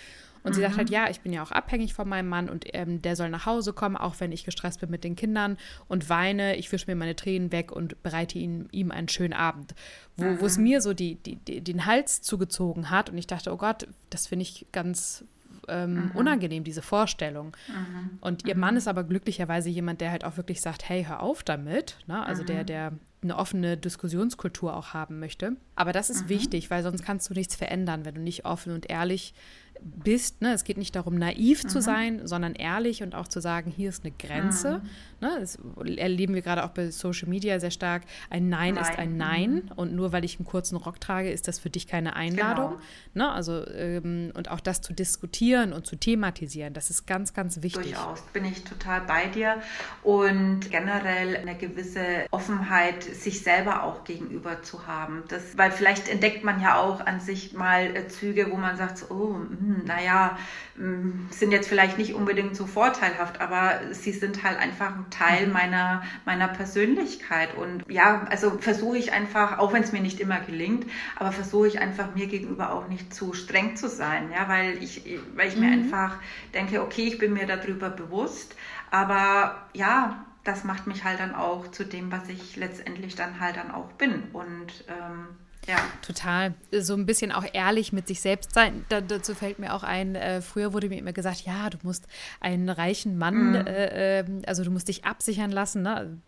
Und 0.49 0.55
sie 0.55 0.61
sagt 0.61 0.77
halt, 0.77 0.89
mhm. 0.89 0.95
ja, 0.95 1.11
ich 1.11 1.21
bin 1.21 1.33
ja 1.33 1.43
auch 1.43 1.51
abhängig 1.51 1.95
von 1.95 2.09
meinem 2.09 2.29
Mann 2.29 2.49
und 2.49 2.65
ähm, 2.73 3.03
der 3.03 3.17
soll 3.17 3.29
nach 3.31 3.47
Hause 3.47 3.73
kommen, 3.73 3.97
auch 3.97 4.17
wenn 4.19 4.33
ich 4.33 4.45
gestresst 4.45 4.81
bin 4.81 4.91
mit 4.91 5.05
den 5.05 5.17
Kindern 5.17 5.57
und 5.87 6.09
weine. 6.09 6.57
Ich 6.57 6.71
wische 6.73 6.87
mir 6.87 6.97
meine 6.97 7.17
Tränen 7.17 7.53
weg 7.53 7.73
und 7.73 8.03
bereite 8.03 8.39
ihn, 8.39 8.69
ihm 8.73 8.91
einen 8.91 9.09
schönen 9.09 9.35
Abend. 9.35 9.75
Wo 10.17 10.25
mhm. 10.25 10.45
es 10.45 10.59
mir 10.59 10.81
so 10.81 10.95
die, 10.95 11.17
die, 11.17 11.37
die, 11.37 11.61
den 11.61 11.87
Hals 11.87 12.23
zugezogen 12.23 12.91
hat 12.91 13.11
und 13.11 13.19
ich 13.19 13.27
dachte, 13.27 13.53
oh 13.53 13.57
Gott, 13.57 13.87
das 14.11 14.27
finde 14.27 14.43
ich 14.43 14.67
ganz 14.73 15.25
ähm, 15.69 16.07
mhm. 16.07 16.11
unangenehm, 16.15 16.65
diese 16.65 16.83
Vorstellung. 16.83 17.57
Mhm. 17.69 18.19
Und 18.21 18.47
ihr 18.47 18.57
Mann 18.57 18.77
ist 18.77 18.89
aber 18.89 19.05
glücklicherweise 19.05 19.69
jemand, 19.69 20.01
der 20.01 20.11
halt 20.11 20.25
auch 20.25 20.37
wirklich 20.37 20.61
sagt, 20.61 20.89
hey, 20.89 21.05
hör 21.05 21.23
auf 21.23 21.43
damit. 21.43 21.99
Ne? 22.07 22.25
Also 22.25 22.43
der, 22.43 22.65
der 22.65 22.93
eine 23.23 23.37
offene 23.37 23.77
Diskussionskultur 23.77 24.77
auch 24.77 24.95
haben 24.95 25.19
möchte. 25.19 25.57
Aber 25.75 25.93
das 25.93 26.09
ist 26.09 26.29
wichtig, 26.29 26.71
weil 26.71 26.83
sonst 26.83 27.05
kannst 27.05 27.29
du 27.29 27.35
nichts 27.35 27.57
verändern, 27.57 28.05
wenn 28.05 28.15
du 28.15 28.21
nicht 28.21 28.45
offen 28.45 28.73
und 28.73 28.89
ehrlich 28.89 29.35
bist. 29.83 30.43
Ne? 30.43 30.53
Es 30.53 30.65
geht 30.65 30.77
nicht 30.77 30.95
darum, 30.97 31.17
naiv 31.17 31.65
mhm. 31.65 31.69
zu 31.69 31.81
sein, 31.81 32.27
sondern 32.27 32.55
ehrlich 32.55 33.03
und 33.03 33.15
auch 33.15 33.29
zu 33.29 33.41
sagen, 33.41 33.71
hier 33.71 33.89
ist 33.89 34.05
eine 34.05 34.13
Grenze. 34.17 34.79
Mhm. 34.79 34.89
Ne? 35.21 35.37
Das 35.41 35.59
erleben 35.97 36.35
wir 36.35 36.43
gerade 36.43 36.65
auch 36.65 36.71
bei 36.71 36.91
Social 36.91 37.29
Media 37.29 37.59
sehr 37.61 37.71
stark. 37.71 38.03
Ein 38.31 38.49
Nein, 38.49 38.75
Nein. 38.75 38.83
ist 38.83 38.99
ein 38.99 39.17
Nein. 39.17 39.55
Mhm. 39.55 39.73
Und 39.77 39.95
nur 39.95 40.13
weil 40.13 40.25
ich 40.25 40.39
einen 40.39 40.47
kurzen 40.47 40.77
Rock 40.77 41.01
trage, 41.01 41.31
ist 41.31 41.49
das 41.49 41.59
für 41.59 41.71
dich 41.71 41.87
keine 41.87 42.17
Einladung. 42.17 42.77
Genau. 43.13 43.27
Ne? 43.27 43.33
Also, 43.33 43.67
ähm, 43.69 44.33
und 44.35 44.51
auch 44.51 44.61
das 44.61 44.81
zu 44.81 44.93
diskutieren 44.93 45.73
und 45.73 45.87
zu 45.87 45.97
thematisieren, 45.97 46.75
das 46.75 46.91
ist 46.91 47.07
ganz, 47.07 47.35
ganz 47.35 47.63
wichtig. 47.63 47.93
Durchaus 47.93 48.23
bin 48.33 48.45
ich 48.45 48.65
total 48.65 49.03
bei 49.03 49.27
dir. 49.27 49.57
Und 50.03 50.71
generell 50.71 51.37
eine 51.37 51.57
gewisse 51.57 52.27
Offenheit 52.31 53.03
sich 53.03 53.43
selber 53.43 53.83
auch 53.83 54.05
gegenüber 54.05 54.63
zu 54.63 54.87
haben. 54.87 55.25
Das, 55.29 55.57
weil 55.57 55.71
vielleicht 55.71 56.09
entdeckt 56.09 56.45
man 56.45 56.61
ja 56.61 56.79
auch 56.79 57.05
an 57.05 57.21
sich 57.21 57.53
mal 57.53 57.97
äh, 57.97 58.09
Züge, 58.09 58.51
wo 58.51 58.57
man 58.57 58.77
sagt, 58.77 58.99
so, 58.99 59.07
oh, 59.11 59.39
mh, 59.39 59.59
hm, 59.61 59.68
naja, 59.85 60.39
hm, 60.77 61.29
sind 61.31 61.53
jetzt 61.53 61.69
vielleicht 61.69 61.99
nicht 61.99 62.15
unbedingt 62.15 62.57
so 62.57 62.67
vorteilhaft, 62.67 63.41
aber 63.41 63.81
sie 63.93 64.13
sind 64.13 64.43
halt 64.43 64.59
einfach 64.59 64.97
ein 64.97 65.07
Teil 65.11 65.47
mhm. 65.47 65.53
meiner, 65.53 66.03
meiner 66.25 66.49
Persönlichkeit. 66.49 67.57
Und 67.57 67.85
ja, 67.89 68.27
also 68.31 68.59
versuche 68.59 68.99
ich 68.99 69.13
einfach, 69.13 69.59
auch 69.59 69.73
wenn 69.73 69.83
es 69.83 69.93
mir 69.93 70.01
nicht 70.01 70.21
immer 70.21 70.41
gelingt, 70.41 70.87
aber 71.17 71.33
versuche 71.33 71.69
ich 71.69 71.81
einfach 71.81 72.15
mir 72.15 72.27
gegenüber 72.27 72.73
auch 72.73 72.89
nicht 72.89 73.15
zu 73.15 73.33
streng 73.35 73.77
zu 73.77 73.89
sein, 73.89 74.31
ja, 74.33 74.49
weil 74.49 74.83
ich, 74.83 75.03
weil 75.35 75.49
ich 75.49 75.57
mhm. 75.57 75.63
mir 75.63 75.73
einfach 75.73 76.17
denke, 76.55 76.83
okay, 76.83 77.07
ich 77.07 77.19
bin 77.19 77.33
mir 77.33 77.47
darüber 77.47 77.91
bewusst, 77.91 78.57
aber 78.91 79.69
ja, 79.75 80.25
das 80.45 80.65
macht 80.65 80.87
mich 80.87 81.05
halt 81.05 81.21
dann 81.21 81.35
auch 81.35 81.71
zu 81.71 81.85
dem, 81.85 82.11
was 82.11 82.29
ich 82.29 82.57
letztendlich 82.57 83.15
dann 83.15 83.39
halt 83.39 83.57
dann 83.57 83.71
auch 83.71 83.93
bin. 83.93 84.23
Und 84.33 84.85
ähm, 84.89 85.27
ja. 85.69 85.77
Total. 86.03 86.55
So 86.73 86.95
ein 86.95 87.07
bisschen 87.07 87.31
auch 87.31 87.45
ehrlich 87.53 87.93
mit 87.93 88.09
sich 88.09 88.21
selbst 88.21 88.55
sein. 88.55 88.85
Da, 88.89 89.01
dazu 89.01 89.35
fällt 89.35 89.59
mir 89.59 89.75
auch 89.75 89.83
ein, 89.83 90.15
äh, 90.15 90.41
früher 90.41 90.73
wurde 90.73 90.89
mir 90.89 90.99
immer 90.99 91.13
gesagt, 91.13 91.43
ja, 91.43 91.69
du 91.69 91.79
musst 91.83 92.07
einen 92.41 92.69
reichen 92.69 93.19
Mann, 93.19 93.51
mhm. 93.51 93.55
äh, 93.55 94.21
ähm, 94.21 94.43
also 94.47 94.65
du 94.65 94.71
musst 94.71 94.89
dich 94.89 95.05
absichern 95.05 95.53
lassen, 95.53 95.83
ne? 95.83 96.19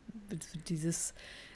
Dieses, 0.69 1.15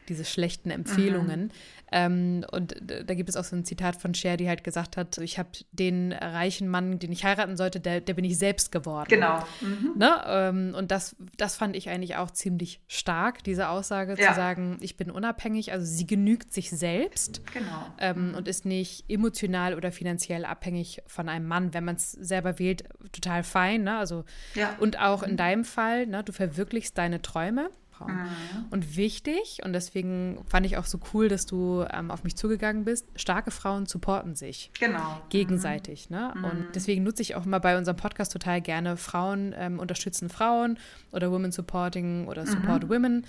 diese 0.09 0.25
schlechten 0.25 0.71
Empfehlungen. 0.71 1.45
Mhm. 1.45 1.50
Ähm, 1.96 2.44
und 2.50 2.74
da 2.82 3.14
gibt 3.14 3.28
es 3.28 3.36
auch 3.36 3.44
so 3.44 3.54
ein 3.54 3.64
Zitat 3.64 3.94
von 3.94 4.14
Cher, 4.14 4.36
die 4.36 4.48
halt 4.48 4.64
gesagt 4.64 4.96
hat, 4.96 5.16
ich 5.18 5.38
habe 5.38 5.50
den 5.70 6.12
reichen 6.12 6.68
Mann, 6.68 6.98
den 6.98 7.12
ich 7.12 7.24
heiraten 7.24 7.56
sollte, 7.56 7.78
der, 7.78 8.00
der 8.00 8.14
bin 8.14 8.24
ich 8.24 8.36
selbst 8.36 8.72
geworden. 8.72 9.06
Genau. 9.08 9.38
Mhm. 9.60 9.92
Ne? 9.94 10.24
Ähm, 10.26 10.74
und 10.76 10.90
das, 10.90 11.14
das 11.36 11.54
fand 11.54 11.76
ich 11.76 11.88
eigentlich 11.88 12.16
auch 12.16 12.32
ziemlich 12.32 12.80
stark, 12.88 13.44
diese 13.44 13.68
Aussage 13.68 14.16
ja. 14.18 14.30
zu 14.30 14.34
sagen, 14.34 14.78
ich 14.80 14.96
bin 14.96 15.08
unabhängig. 15.08 15.70
Also 15.70 15.86
sie 15.86 16.04
genügt 16.04 16.52
sich 16.52 16.70
selbst 16.70 17.42
genau. 17.52 17.86
ähm, 18.00 18.30
mhm. 18.30 18.34
und 18.34 18.48
ist 18.48 18.66
nicht 18.66 19.04
emotional 19.08 19.74
oder 19.74 19.92
finanziell 19.92 20.44
abhängig 20.44 21.00
von 21.06 21.28
einem 21.28 21.46
Mann. 21.46 21.74
Wenn 21.74 21.84
man 21.84 21.94
es 21.94 22.10
selber 22.10 22.58
wählt, 22.58 22.88
total 23.12 23.44
fein. 23.44 23.84
Ne? 23.84 23.96
Also, 23.98 24.24
ja. 24.56 24.74
Und 24.80 24.98
auch 24.98 25.22
in 25.22 25.32
mhm. 25.32 25.36
deinem 25.36 25.64
Fall, 25.64 26.08
ne? 26.08 26.24
du 26.24 26.32
verwirklichst 26.32 26.98
deine 26.98 27.22
Träume. 27.22 27.70
Frauen. 27.96 28.12
Mhm. 28.12 28.66
Und 28.70 28.96
wichtig, 28.96 29.60
und 29.64 29.72
deswegen 29.72 30.44
fand 30.46 30.66
ich 30.66 30.76
auch 30.76 30.84
so 30.84 30.98
cool, 31.12 31.28
dass 31.28 31.46
du 31.46 31.84
ähm, 31.92 32.10
auf 32.10 32.24
mich 32.24 32.36
zugegangen 32.36 32.84
bist, 32.84 33.06
starke 33.16 33.50
Frauen 33.50 33.86
supporten 33.86 34.34
sich. 34.34 34.70
Genau. 34.78 35.20
Gegenseitig. 35.28 36.10
Ne? 36.10 36.32
Mhm. 36.34 36.40
Ne? 36.42 36.50
Und 36.50 36.66
deswegen 36.74 37.02
nutze 37.02 37.22
ich 37.22 37.34
auch 37.34 37.46
immer 37.46 37.60
bei 37.60 37.78
unserem 37.78 37.96
Podcast 37.96 38.32
total 38.32 38.60
gerne 38.60 38.96
Frauen 38.96 39.54
ähm, 39.56 39.78
unterstützen 39.78 40.28
Frauen 40.28 40.78
oder 41.12 41.30
Women 41.30 41.52
Supporting 41.52 42.26
oder 42.26 42.46
Support 42.46 42.84
mhm. 42.84 42.88
Women, 42.88 43.26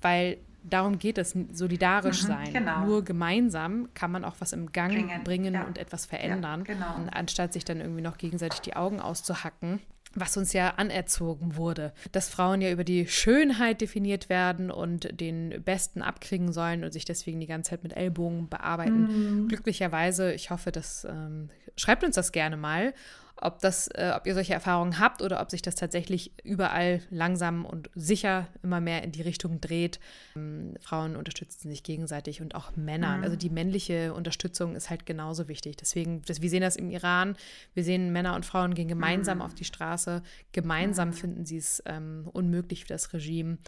weil 0.00 0.38
darum 0.62 0.98
geht 0.98 1.18
es, 1.18 1.36
solidarisch 1.52 2.22
mhm, 2.24 2.26
sein. 2.26 2.52
Genau. 2.52 2.84
Nur 2.84 3.04
gemeinsam 3.04 3.88
kann 3.94 4.10
man 4.10 4.24
auch 4.24 4.36
was 4.40 4.52
im 4.52 4.72
Gang 4.72 4.92
bringen, 4.92 5.24
bringen 5.24 5.54
ja. 5.54 5.64
und 5.64 5.78
etwas 5.78 6.06
verändern, 6.06 6.64
ja, 6.66 6.74
genau. 6.74 7.10
anstatt 7.12 7.52
sich 7.52 7.64
dann 7.64 7.80
irgendwie 7.80 8.02
noch 8.02 8.18
gegenseitig 8.18 8.60
die 8.60 8.74
Augen 8.74 9.00
auszuhacken 9.00 9.80
was 10.16 10.36
uns 10.36 10.52
ja 10.52 10.70
anerzogen 10.70 11.56
wurde, 11.56 11.92
dass 12.10 12.28
Frauen 12.28 12.60
ja 12.60 12.70
über 12.70 12.84
die 12.84 13.06
Schönheit 13.06 13.80
definiert 13.80 14.28
werden 14.28 14.70
und 14.70 15.20
den 15.20 15.62
Besten 15.62 16.02
abkriegen 16.02 16.52
sollen 16.52 16.82
und 16.82 16.92
sich 16.92 17.04
deswegen 17.04 17.38
die 17.38 17.46
ganze 17.46 17.70
Zeit 17.70 17.82
mit 17.82 17.94
Ellbogen 17.94 18.48
bearbeiten. 18.48 19.42
Mhm. 19.42 19.48
Glücklicherweise, 19.48 20.32
ich 20.32 20.50
hoffe, 20.50 20.72
dass 20.72 21.04
ähm, 21.04 21.50
schreibt 21.76 22.02
uns 22.02 22.16
das 22.16 22.32
gerne 22.32 22.56
mal, 22.56 22.94
ob, 23.40 23.60
das, 23.60 23.88
äh, 23.88 24.12
ob 24.16 24.26
ihr 24.26 24.34
solche 24.34 24.54
Erfahrungen 24.54 24.98
habt 24.98 25.22
oder 25.22 25.40
ob 25.40 25.50
sich 25.50 25.62
das 25.62 25.74
tatsächlich 25.74 26.32
überall 26.42 27.02
langsam 27.10 27.64
und 27.64 27.90
sicher 27.94 28.48
immer 28.62 28.80
mehr 28.80 29.02
in 29.04 29.12
die 29.12 29.22
Richtung 29.22 29.60
dreht. 29.60 30.00
Ähm, 30.34 30.74
Frauen 30.80 31.16
unterstützen 31.16 31.68
sich 31.68 31.82
gegenseitig 31.82 32.40
und 32.40 32.54
auch 32.54 32.74
Männer. 32.76 33.18
Mhm. 33.18 33.24
Also 33.24 33.36
die 33.36 33.50
männliche 33.50 34.14
Unterstützung 34.14 34.74
ist 34.74 34.88
halt 34.88 35.06
genauso 35.06 35.48
wichtig. 35.48 35.76
Deswegen, 35.76 36.22
das, 36.22 36.40
wir 36.40 36.50
sehen 36.50 36.62
das 36.62 36.76
im 36.76 36.90
Iran. 36.90 37.36
Wir 37.74 37.84
sehen 37.84 38.12
Männer 38.12 38.34
und 38.34 38.46
Frauen 38.46 38.74
gehen 38.74 38.88
gemeinsam 38.88 39.38
mhm. 39.38 39.44
auf 39.44 39.54
die 39.54 39.64
Straße. 39.64 40.22
Gemeinsam 40.52 41.08
mhm. 41.08 41.14
finden 41.14 41.46
sie 41.46 41.58
es 41.58 41.82
ähm, 41.86 42.28
unmöglich 42.32 42.82
für 42.82 42.88
das 42.88 43.12
Regime 43.12 43.58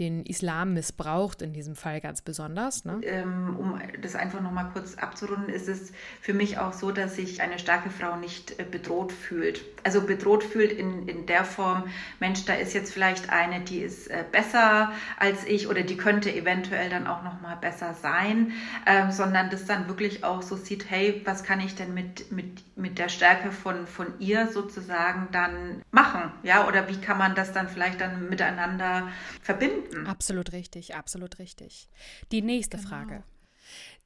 den 0.00 0.24
Islam 0.24 0.72
missbraucht, 0.72 1.42
in 1.42 1.52
diesem 1.52 1.76
Fall 1.76 2.00
ganz 2.00 2.22
besonders. 2.22 2.84
Ne? 2.86 3.00
Ähm, 3.02 3.54
um 3.58 3.78
das 4.00 4.16
einfach 4.16 4.40
nochmal 4.40 4.70
kurz 4.72 4.96
abzurunden, 4.96 5.52
ist 5.52 5.68
es 5.68 5.92
für 6.22 6.32
mich 6.32 6.58
auch 6.58 6.72
so, 6.72 6.90
dass 6.90 7.16
sich 7.16 7.42
eine 7.42 7.58
starke 7.58 7.90
Frau 7.90 8.16
nicht 8.16 8.58
äh, 8.58 8.64
bedroht 8.64 9.12
fühlt. 9.12 9.62
Also 9.84 10.00
bedroht 10.00 10.42
fühlt 10.42 10.72
in, 10.72 11.06
in 11.06 11.26
der 11.26 11.44
Form, 11.44 11.84
Mensch, 12.18 12.46
da 12.46 12.54
ist 12.54 12.72
jetzt 12.72 12.92
vielleicht 12.92 13.30
eine, 13.30 13.60
die 13.60 13.80
ist 13.80 14.08
äh, 14.08 14.24
besser 14.32 14.90
als 15.18 15.44
ich 15.44 15.68
oder 15.68 15.82
die 15.82 15.98
könnte 15.98 16.34
eventuell 16.34 16.88
dann 16.88 17.06
auch 17.06 17.22
nochmal 17.22 17.56
besser 17.56 17.92
sein, 17.92 18.52
ähm, 18.86 19.10
sondern 19.10 19.50
das 19.50 19.66
dann 19.66 19.86
wirklich 19.88 20.24
auch 20.24 20.40
so 20.40 20.56
sieht, 20.56 20.90
hey, 20.90 21.20
was 21.26 21.44
kann 21.44 21.60
ich 21.60 21.74
denn 21.74 21.92
mit, 21.92 22.32
mit, 22.32 22.62
mit 22.76 22.98
der 22.98 23.10
Stärke 23.10 23.52
von, 23.52 23.86
von 23.86 24.06
ihr 24.18 24.48
sozusagen 24.48 25.28
dann 25.30 25.82
machen? 25.90 26.32
Ja, 26.42 26.66
oder 26.66 26.88
wie 26.88 26.98
kann 26.98 27.18
man 27.18 27.34
das 27.34 27.52
dann 27.52 27.68
vielleicht 27.68 28.00
dann 28.00 28.30
miteinander 28.30 29.08
verbinden? 29.42 29.89
Absolut 30.06 30.52
richtig, 30.52 30.94
absolut 30.94 31.38
richtig. 31.38 31.88
Die 32.32 32.42
nächste 32.42 32.76
genau. 32.76 32.88
Frage. 32.88 33.22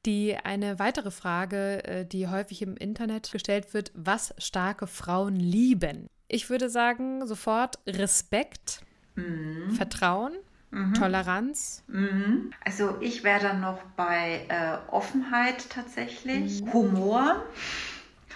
Die 0.05 0.35
eine 0.37 0.77
weitere 0.77 1.11
Frage, 1.11 1.83
äh, 1.83 2.05
die 2.05 2.27
häufig 2.27 2.61
im 2.61 2.77
Internet 2.77 3.31
gestellt 3.31 3.73
wird, 3.73 3.91
was 3.95 4.33
starke 4.37 4.87
Frauen 4.87 5.35
lieben. 5.35 6.07
Ich 6.27 6.49
würde 6.49 6.69
sagen, 6.69 7.25
sofort 7.25 7.79
Respekt, 7.87 8.81
mhm. 9.15 9.71
Vertrauen, 9.71 10.33
Mhm. 10.75 10.93
Toleranz? 10.93 11.83
Mhm. 11.87 12.51
Also 12.63 12.97
ich 12.99 13.23
wäre 13.23 13.41
dann 13.41 13.61
noch 13.61 13.81
bei 13.95 14.45
äh, 14.49 14.77
Offenheit 14.91 15.69
tatsächlich, 15.69 16.61
mhm. 16.63 16.73
Humor. 16.73 17.45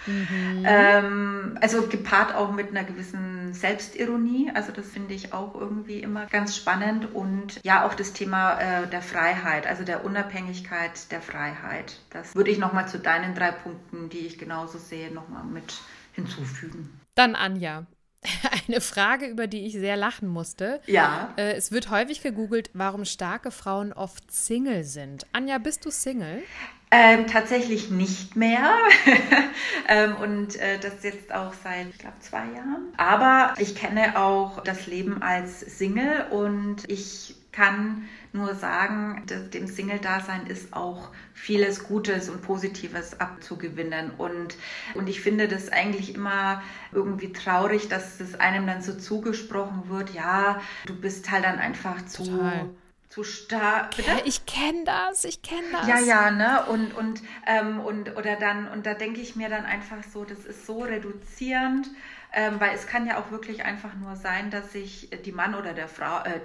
Mhm. 0.10 0.64
Ähm, 0.66 1.58
also 1.62 1.88
gepaart 1.88 2.34
auch 2.36 2.52
mit 2.52 2.70
einer 2.70 2.84
gewissen 2.84 3.54
Selbstironie. 3.54 4.52
Also 4.54 4.72
das 4.72 4.88
finde 4.88 5.14
ich 5.14 5.34
auch 5.34 5.56
irgendwie 5.56 6.00
immer 6.00 6.26
ganz 6.26 6.56
spannend. 6.56 7.14
Und 7.14 7.64
ja, 7.64 7.86
auch 7.86 7.94
das 7.94 8.14
Thema 8.14 8.60
äh, 8.60 8.88
der 8.88 9.02
Freiheit, 9.02 9.68
also 9.68 9.84
der 9.84 10.04
Unabhängigkeit 10.04 11.12
der 11.12 11.22
Freiheit. 11.22 12.00
Das 12.10 12.36
würde 12.36 12.52
ich 12.52 12.58
nochmal 12.58 12.88
zu 12.88 13.00
deinen 13.00 13.36
drei 13.36 13.52
Punkten, 13.52 14.10
die 14.10 14.26
ich 14.26 14.38
genauso 14.38 14.78
sehe, 14.78 15.12
nochmal 15.14 15.44
mit 15.44 15.76
hinzufügen. 16.14 17.00
Dann 17.16 17.36
Anja, 17.36 17.86
eine 18.68 18.82
Frage, 18.82 19.28
über 19.28 19.48
die 19.48 19.66
ich 19.66 19.74
sehr 19.74 19.98
lachen 19.98 20.28
musste. 20.28 20.82
Ja. 20.86 21.34
Äh, 21.38 21.54
es 21.54 21.72
wird 21.72 21.90
häufig 21.90 22.22
gegoogelt, 22.22 22.70
warum 22.74 23.06
starke 23.06 23.52
Frauen 23.52 23.94
oft 23.94 24.32
Single 24.32 24.84
sind. 24.84 25.26
Anja, 25.32 25.58
bist 25.58 25.86
du 25.86 25.92
Single? 25.92 26.44
Ähm, 26.92 27.28
tatsächlich 27.28 27.92
nicht 27.92 28.36
mehr. 28.36 28.74
ähm, 29.88 30.16
und 30.16 30.56
äh, 30.56 30.80
das 30.80 31.04
jetzt 31.04 31.32
auch 31.32 31.54
seit, 31.64 31.88
ich 31.90 32.00
glaube, 32.00 32.18
zwei 32.20 32.46
Jahren. 32.56 32.88
Aber 32.98 33.54
ich 33.60 33.76
kenne 33.76 34.20
auch 34.20 34.64
das 34.64 34.88
Leben 34.88 35.22
als 35.22 35.60
Single 35.60 36.26
und 36.32 36.90
ich 36.90 37.36
kann 37.52 38.08
nur 38.32 38.56
sagen, 38.56 39.24
dem 39.54 39.68
Single-Dasein 39.68 40.48
ist 40.48 40.74
auch 40.74 41.10
vieles 41.34 41.84
Gutes 41.84 42.30
und 42.30 42.42
Positives 42.42 43.20
abzugewinnen. 43.20 44.12
Und, 44.18 44.56
und 44.96 45.10
ich 45.10 45.22
finde 45.22 45.48
das 45.48 45.70
eigentlich 45.70 46.16
immer 46.16 46.62
irgendwie 46.92 47.34
traurig, 47.34 47.88
dass 47.88 48.20
es 48.20 48.40
einem 48.40 48.66
dann 48.68 48.82
so 48.82 48.94
zugesprochen 48.96 49.90
wird, 49.90 50.14
ja, 50.14 50.62
du 50.86 50.96
bist 50.96 51.30
halt 51.32 51.44
dann 51.44 51.60
einfach 51.60 52.06
zu. 52.06 52.24
Total 52.24 52.70
zu 53.10 53.24
stark. 53.24 53.96
Bitte? 53.96 54.22
Ich 54.26 54.46
kenne 54.46 54.84
das, 54.86 55.24
ich 55.24 55.42
kenne 55.42 55.68
das. 55.72 55.88
Ja, 55.88 56.00
ja, 56.00 56.32
ne? 56.32 56.66
Und, 56.68 56.94
und, 56.94 57.22
ähm, 57.48 57.80
und 57.80 58.16
oder 58.16 58.36
dann, 58.36 58.68
und 58.68 58.86
da 58.86 58.94
denke 58.94 59.20
ich 59.20 59.36
mir 59.36 59.50
dann 59.50 59.66
einfach 59.66 60.04
so, 60.14 60.24
das 60.24 60.46
ist 60.46 60.66
so 60.66 60.82
reduzierend, 60.82 61.90
ähm, 62.32 62.60
weil 62.60 62.76
es 62.76 62.86
kann 62.86 63.08
ja 63.08 63.20
auch 63.20 63.32
wirklich 63.32 63.66
einfach 63.66 63.96
nur 63.96 64.16
sein, 64.16 64.52
dass 64.52 64.72
sich 64.72 65.10
die 65.26 65.32
Mann 65.32 65.56
oder 65.56 65.74
der 65.74 65.88
Frau, 65.88 66.24
äh, 66.24 66.40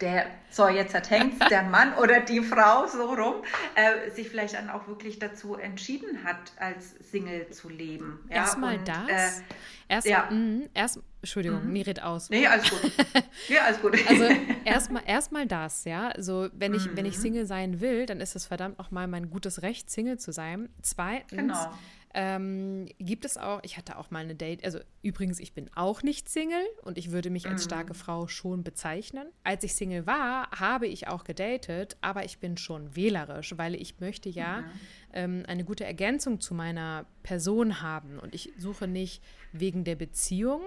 der, 0.00 0.26
so 0.50 0.68
jetzt 0.68 0.94
hat 0.94 1.10
hängt 1.10 1.50
der 1.50 1.62
Mann 1.70 1.94
oder 1.94 2.20
die 2.20 2.40
Frau 2.40 2.86
so 2.86 3.14
rum, 3.14 3.36
äh, 3.74 4.10
sich 4.10 4.28
vielleicht 4.28 4.54
dann 4.54 4.68
auch 4.68 4.86
wirklich 4.88 5.18
dazu 5.18 5.54
entschieden 5.56 6.24
hat, 6.24 6.52
als 6.58 6.94
Single 7.10 7.48
zu 7.50 7.68
leben. 7.68 8.20
Ja? 8.28 8.36
Erstmal 8.36 8.78
das. 8.78 9.08
Äh, 9.08 9.42
erst, 9.88 10.06
ja. 10.06 10.28
mh, 10.30 10.66
erst, 10.74 11.00
Entschuldigung, 11.22 11.64
mhm. 11.64 11.72
nee, 11.72 11.82
red 11.82 12.02
aus. 12.02 12.28
Nee, 12.28 12.46
alles 12.46 12.68
gut. 12.70 12.92
nee, 13.48 13.58
alles 13.58 13.80
gut. 13.80 13.98
also 14.08 14.24
erstmal 14.64 15.02
erstmal 15.06 15.46
das, 15.46 15.84
ja. 15.84 16.08
Also 16.08 16.48
wenn 16.52 16.74
ich, 16.74 16.86
mhm. 16.86 16.96
wenn 16.96 17.06
ich. 17.06 17.16
Single 17.16 17.46
sein 17.46 17.80
will, 17.80 18.04
dann 18.04 18.20
ist 18.20 18.36
es 18.36 18.46
verdammt 18.46 18.78
nochmal 18.78 19.08
mein 19.08 19.30
gutes 19.30 19.62
Recht, 19.62 19.90
Single 19.90 20.18
zu 20.18 20.32
sein. 20.32 20.68
Zweitens, 20.82 21.30
genau 21.30 21.72
ähm, 22.18 22.86
gibt 22.98 23.26
es 23.26 23.36
auch, 23.36 23.60
ich 23.62 23.76
hatte 23.76 23.98
auch 23.98 24.10
mal 24.10 24.20
eine 24.20 24.34
Date, 24.34 24.64
also 24.64 24.78
übrigens, 25.02 25.38
ich 25.38 25.52
bin 25.52 25.70
auch 25.74 26.02
nicht 26.02 26.30
Single 26.30 26.64
und 26.82 26.96
ich 26.96 27.10
würde 27.10 27.28
mich 27.28 27.46
als 27.46 27.60
mhm. 27.62 27.66
starke 27.66 27.92
Frau 27.92 28.26
schon 28.26 28.64
bezeichnen. 28.64 29.28
Als 29.44 29.62
ich 29.64 29.74
Single 29.74 30.06
war, 30.06 30.50
habe 30.50 30.86
ich 30.86 31.08
auch 31.08 31.24
gedatet, 31.24 31.98
aber 32.00 32.24
ich 32.24 32.38
bin 32.38 32.56
schon 32.56 32.96
wählerisch, 32.96 33.58
weil 33.58 33.74
ich 33.74 34.00
möchte 34.00 34.30
ja 34.30 34.62
mhm. 34.62 34.70
ähm, 35.12 35.42
eine 35.46 35.64
gute 35.64 35.84
Ergänzung 35.84 36.40
zu 36.40 36.54
meiner 36.54 37.04
Person 37.22 37.82
haben 37.82 38.18
und 38.18 38.34
ich 38.34 38.50
suche 38.56 38.88
nicht 38.88 39.22
wegen 39.52 39.84
der 39.84 39.96
Beziehung, 39.96 40.62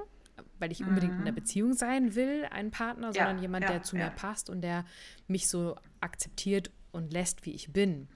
weil 0.60 0.72
ich 0.72 0.86
unbedingt 0.86 1.14
in 1.14 1.24
der 1.24 1.32
mhm. 1.32 1.38
Beziehung 1.38 1.74
sein 1.74 2.14
will, 2.14 2.46
einen 2.52 2.70
Partner, 2.70 3.08
ja, 3.08 3.14
sondern 3.14 3.40
jemand, 3.40 3.64
ja, 3.64 3.72
der 3.72 3.82
zu 3.82 3.98
ja. 3.98 4.06
mir 4.06 4.12
passt 4.12 4.52
und 4.52 4.62
der 4.62 4.86
mich 5.28 5.48
so 5.48 5.76
akzeptiert 6.00 6.70
und 6.92 7.12
lässt, 7.12 7.46
wie 7.48 7.52
ich 7.52 7.74
bin. 7.74 8.08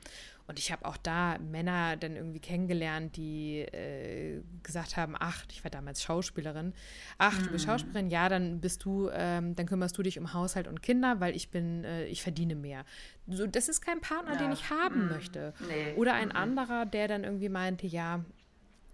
Und 0.53 0.59
ich 0.59 0.71
habe 0.71 0.85
auch 0.85 0.97
da 0.97 1.39
Männer 1.39 1.97
dann 1.97 2.15
irgendwie 2.15 2.39
kennengelernt, 2.39 3.17
die 3.17 3.61
äh, 3.61 4.43
gesagt 4.61 4.97
haben, 4.97 5.15
ach, 5.17 5.45
ich 5.49 5.63
war 5.63 5.71
damals 5.71 6.03
Schauspielerin, 6.03 6.73
ach, 7.17 7.41
du 7.41 7.49
bist 7.49 7.65
mhm. 7.65 7.71
Schauspielerin, 7.71 8.11
ja, 8.11 8.29
dann 8.29 8.61
bist 8.61 8.85
du, 8.85 9.09
ähm, 9.11 9.55
dann 9.55 9.65
kümmerst 9.65 9.97
du 9.97 10.03
dich 10.03 10.19
um 10.19 10.31
Haushalt 10.31 10.67
und 10.67 10.83
Kinder, 10.83 11.19
weil 11.19 11.35
ich 11.35 11.49
bin, 11.49 11.83
äh, 11.85 12.05
ich 12.05 12.21
verdiene 12.21 12.53
mehr. 12.53 12.85
So, 13.25 13.47
das 13.47 13.67
ist 13.67 13.81
kein 13.81 13.99
Partner, 13.99 14.33
ja. 14.33 14.37
den 14.37 14.51
ich 14.51 14.69
haben 14.69 15.07
mm. 15.07 15.09
möchte. 15.09 15.55
Nee. 15.67 15.95
Oder 15.95 16.13
ein 16.13 16.27
mm. 16.27 16.35
anderer, 16.35 16.85
der 16.85 17.07
dann 17.07 17.23
irgendwie 17.23 17.49
meinte, 17.49 17.87
ja, 17.87 18.23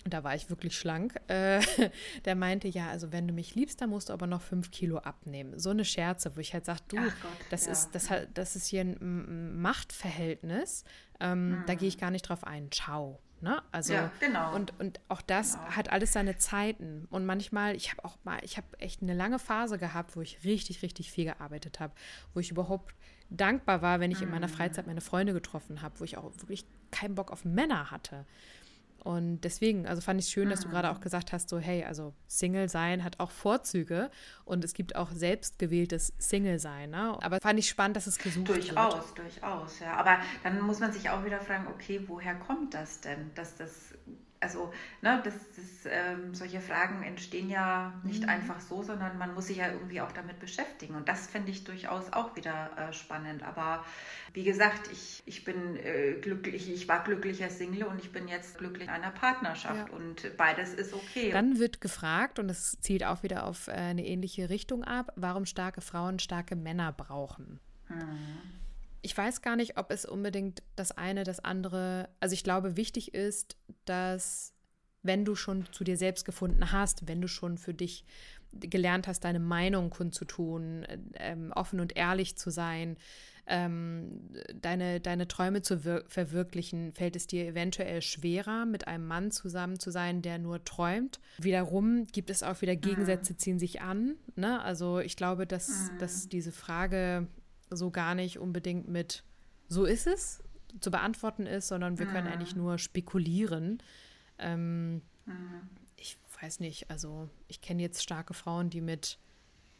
da 0.05 0.23
war 0.23 0.35
ich 0.35 0.49
wirklich 0.49 0.77
schlank, 0.77 1.15
äh, 1.27 1.59
der 2.25 2.35
meinte, 2.35 2.67
ja, 2.67 2.89
also 2.89 3.11
wenn 3.11 3.27
du 3.27 3.33
mich 3.33 3.55
liebst, 3.55 3.81
dann 3.81 3.89
musst 3.89 4.09
du 4.09 4.13
aber 4.13 4.27
noch 4.27 4.41
fünf 4.41 4.71
Kilo 4.71 4.99
abnehmen. 4.99 5.59
So 5.59 5.71
eine 5.71 5.83
Scherze, 5.83 6.35
wo 6.35 6.39
ich 6.39 6.53
halt 6.53 6.65
sage, 6.65 6.79
du, 6.87 6.97
Gott, 6.97 7.13
das, 7.49 7.65
ja. 7.65 7.73
ist, 7.73 7.91
das, 7.91 8.09
das 8.33 8.55
ist 8.55 8.67
hier 8.67 8.81
ein 8.81 9.59
Machtverhältnis, 9.61 10.85
ähm, 11.19 11.49
mhm. 11.49 11.63
Da 11.65 11.75
gehe 11.75 11.87
ich 11.87 11.97
gar 11.97 12.11
nicht 12.11 12.23
drauf 12.23 12.43
ein. 12.43 12.71
Ciao. 12.71 13.19
Ne? 13.41 13.61
Also 13.71 13.93
ja, 13.93 14.11
genau. 14.19 14.53
und, 14.53 14.77
und 14.79 14.99
auch 15.07 15.21
das 15.21 15.53
genau. 15.53 15.69
hat 15.69 15.91
alles 15.91 16.11
seine 16.11 16.37
Zeiten. 16.37 17.07
Und 17.09 17.25
manchmal, 17.25 17.75
ich 17.75 17.91
habe 17.91 18.03
auch 18.03 18.17
mal, 18.23 18.39
ich 18.43 18.57
habe 18.57 18.67
echt 18.79 19.01
eine 19.01 19.13
lange 19.13 19.39
Phase 19.39 19.77
gehabt, 19.77 20.15
wo 20.17 20.21
ich 20.21 20.43
richtig, 20.43 20.81
richtig 20.81 21.11
viel 21.11 21.25
gearbeitet 21.25 21.79
habe, 21.79 21.93
wo 22.33 22.41
ich 22.41 22.51
überhaupt 22.51 22.93
dankbar 23.29 23.81
war, 23.81 24.01
wenn 24.01 24.11
ich 24.11 24.17
mhm. 24.17 24.25
in 24.25 24.31
meiner 24.31 24.47
mhm. 24.47 24.51
Freizeit 24.51 24.87
meine 24.87 25.01
Freunde 25.01 25.33
getroffen 25.33 25.81
habe, 25.81 25.99
wo 25.99 26.03
ich 26.03 26.17
auch 26.17 26.31
wirklich 26.37 26.65
keinen 26.91 27.15
Bock 27.15 27.31
auf 27.31 27.45
Männer 27.45 27.91
hatte. 27.91 28.25
Und 29.03 29.41
deswegen, 29.41 29.87
also 29.87 30.01
fand 30.01 30.19
ich 30.19 30.27
es 30.27 30.31
schön, 30.31 30.49
dass 30.49 30.61
du 30.61 30.69
gerade 30.69 30.91
auch 30.91 30.99
gesagt 30.99 31.33
hast, 31.33 31.49
so 31.49 31.59
hey, 31.59 31.83
also 31.83 32.13
Single 32.27 32.69
sein 32.69 33.03
hat 33.03 33.19
auch 33.19 33.31
Vorzüge 33.31 34.09
und 34.45 34.63
es 34.63 34.73
gibt 34.73 34.95
auch 34.95 35.11
selbstgewähltes 35.11 36.13
Single 36.17 36.59
sein. 36.59 36.91
Ne? 36.91 37.17
Aber 37.21 37.39
fand 37.41 37.59
ich 37.59 37.69
spannend, 37.69 37.97
dass 37.97 38.07
es 38.07 38.17
gesucht 38.17 38.49
durchaus, 38.49 38.67
wird. 38.67 38.77
Durchaus, 38.77 39.13
durchaus, 39.13 39.79
ja. 39.79 39.93
Aber 39.93 40.17
dann 40.43 40.61
muss 40.61 40.79
man 40.79 40.91
sich 40.91 41.09
auch 41.09 41.23
wieder 41.25 41.39
fragen, 41.39 41.67
okay, 41.67 42.01
woher 42.07 42.35
kommt 42.35 42.73
das 42.73 43.01
denn, 43.01 43.31
dass 43.35 43.55
das 43.55 43.93
also 44.41 44.71
ne, 45.01 45.21
das, 45.23 45.33
das, 45.55 45.91
ähm, 45.91 46.33
solche 46.33 46.61
Fragen 46.61 47.03
entstehen 47.03 47.49
ja 47.49 47.93
nicht 48.03 48.23
mhm. 48.23 48.29
einfach 48.29 48.59
so, 48.59 48.83
sondern 48.83 49.17
man 49.17 49.33
muss 49.33 49.47
sich 49.47 49.57
ja 49.57 49.71
irgendwie 49.71 50.01
auch 50.01 50.11
damit 50.11 50.39
beschäftigen. 50.39 50.95
Und 50.95 51.09
das 51.09 51.27
fände 51.27 51.51
ich 51.51 51.63
durchaus 51.63 52.11
auch 52.13 52.35
wieder 52.35 52.69
äh, 52.77 52.93
spannend. 52.93 53.43
Aber 53.43 53.83
wie 54.33 54.43
gesagt, 54.43 54.89
ich, 54.91 55.23
ich 55.25 55.43
bin 55.43 55.75
äh, 55.77 56.13
glücklich, 56.21 56.71
ich 56.71 56.87
war 56.87 57.03
glücklicher 57.03 57.49
Single 57.49 57.83
und 57.83 57.99
ich 57.99 58.11
bin 58.11 58.27
jetzt 58.27 58.57
glücklich 58.57 58.87
in 58.87 58.93
einer 58.93 59.11
Partnerschaft. 59.11 59.89
Ja. 59.89 59.95
Und 59.95 60.37
beides 60.37 60.73
ist 60.73 60.93
okay. 60.93 61.31
Dann 61.31 61.59
wird 61.59 61.81
gefragt, 61.81 62.39
und 62.39 62.47
das 62.47 62.77
zielt 62.79 63.03
auch 63.03 63.23
wieder 63.23 63.45
auf 63.45 63.67
äh, 63.67 63.71
eine 63.71 64.05
ähnliche 64.05 64.49
Richtung 64.49 64.83
ab, 64.83 65.11
warum 65.15 65.45
starke 65.45 65.81
Frauen 65.81 66.19
starke 66.19 66.55
Männer 66.55 66.91
brauchen. 66.93 67.59
Mhm 67.89 68.59
ich 69.01 69.17
weiß 69.17 69.41
gar 69.41 69.55
nicht, 69.55 69.77
ob 69.77 69.91
es 69.91 70.05
unbedingt 70.05 70.61
das 70.75 70.91
eine, 70.91 71.23
das 71.23 71.39
andere, 71.39 72.09
also 72.19 72.33
ich 72.33 72.43
glaube, 72.43 72.77
wichtig 72.77 73.13
ist, 73.13 73.57
dass 73.85 74.53
wenn 75.01 75.25
du 75.25 75.35
schon 75.35 75.65
zu 75.71 75.83
dir 75.83 75.97
selbst 75.97 76.25
gefunden 76.25 76.71
hast, 76.71 77.07
wenn 77.07 77.21
du 77.21 77.27
schon 77.27 77.57
für 77.57 77.73
dich 77.73 78.05
gelernt 78.51 79.07
hast, 79.07 79.23
deine 79.23 79.39
Meinung 79.39 79.89
kundzutun, 79.89 80.85
ähm, 81.15 81.51
offen 81.55 81.79
und 81.79 81.95
ehrlich 81.95 82.37
zu 82.37 82.49
sein, 82.49 82.97
ähm, 83.45 84.29
deine, 84.53 84.99
deine 84.99 85.27
Träume 85.27 85.61
zu 85.61 85.79
verwirklichen, 86.07 86.93
fällt 86.93 87.15
es 87.15 87.25
dir 87.25 87.47
eventuell 87.47 88.01
schwerer, 88.01 88.65
mit 88.65 88.87
einem 88.87 89.07
Mann 89.07 89.31
zusammen 89.31 89.79
zu 89.79 89.91
sein, 89.91 90.21
der 90.21 90.37
nur 90.37 90.63
träumt. 90.63 91.19
Wiederum 91.39 92.05
gibt 92.07 92.29
es 92.29 92.43
auch 92.43 92.61
wieder 92.61 92.75
Gegensätze, 92.75 93.37
ziehen 93.37 93.59
sich 93.59 93.81
an. 93.81 94.15
Ne? 94.35 94.61
Also 94.61 94.99
ich 94.99 95.15
glaube, 95.15 95.47
dass, 95.47 95.91
mhm. 95.91 95.97
dass 95.99 96.29
diese 96.29 96.51
Frage 96.51 97.27
so 97.69 97.91
gar 97.91 98.15
nicht 98.15 98.39
unbedingt 98.39 98.87
mit 98.87 99.23
so 99.67 99.85
ist 99.85 100.07
es 100.07 100.43
zu 100.79 100.91
beantworten 100.91 101.45
ist, 101.45 101.67
sondern 101.67 101.97
wir 101.99 102.05
können 102.05 102.27
mhm. 102.27 102.33
eigentlich 102.33 102.55
nur 102.55 102.77
spekulieren. 102.77 103.81
Ähm, 104.37 105.01
mhm. 105.25 105.69
Ich 105.95 106.17
weiß 106.41 106.59
nicht, 106.59 106.89
also 106.89 107.29
ich 107.47 107.61
kenne 107.61 107.81
jetzt 107.81 108.03
starke 108.03 108.33
Frauen, 108.33 108.69
die 108.69 108.81
mit 108.81 109.17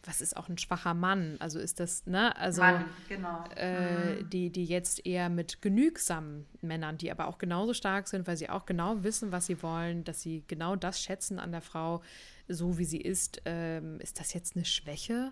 was 0.04 0.22
ist 0.22 0.38
auch 0.38 0.48
ein 0.48 0.58
schwacher 0.58 0.94
Mann? 0.94 1.36
Also 1.40 1.60
ist 1.60 1.80
das, 1.80 2.06
ne, 2.06 2.36
also 2.38 2.62
Mann, 2.62 2.86
genau. 3.08 3.44
äh, 3.56 4.22
Mhm. 4.22 4.30
die, 4.30 4.50
die 4.50 4.66
jetzt 4.66 5.06
eher 5.06 5.30
mit 5.30 5.62
genügsamen 5.62 6.46
Männern, 6.62 6.98
die 6.98 7.12
aber 7.12 7.28
auch 7.28 7.38
genauso 7.38 7.74
stark 7.74 8.08
sind, 8.08 8.26
weil 8.28 8.38
sie 8.38 8.50
auch 8.50 8.66
genau 8.66 9.04
wissen, 9.04 9.32
was 9.32 9.46
sie 9.46 9.62
wollen, 9.62 10.04
dass 10.04 10.22
sie 10.22 10.44
genau 10.48 10.76
das 10.76 11.02
schätzen 11.02 11.40
an 11.40 11.52
der 11.52 11.62
Frau, 11.62 12.02
so 12.50 12.78
wie 12.78 12.86
sie 12.86 13.02
ist. 13.02 13.42
Ähm, 13.46 14.00
ist 14.02 14.20
das 14.20 14.34
jetzt 14.34 14.56
eine 14.56 14.66
Schwäche? 14.66 15.32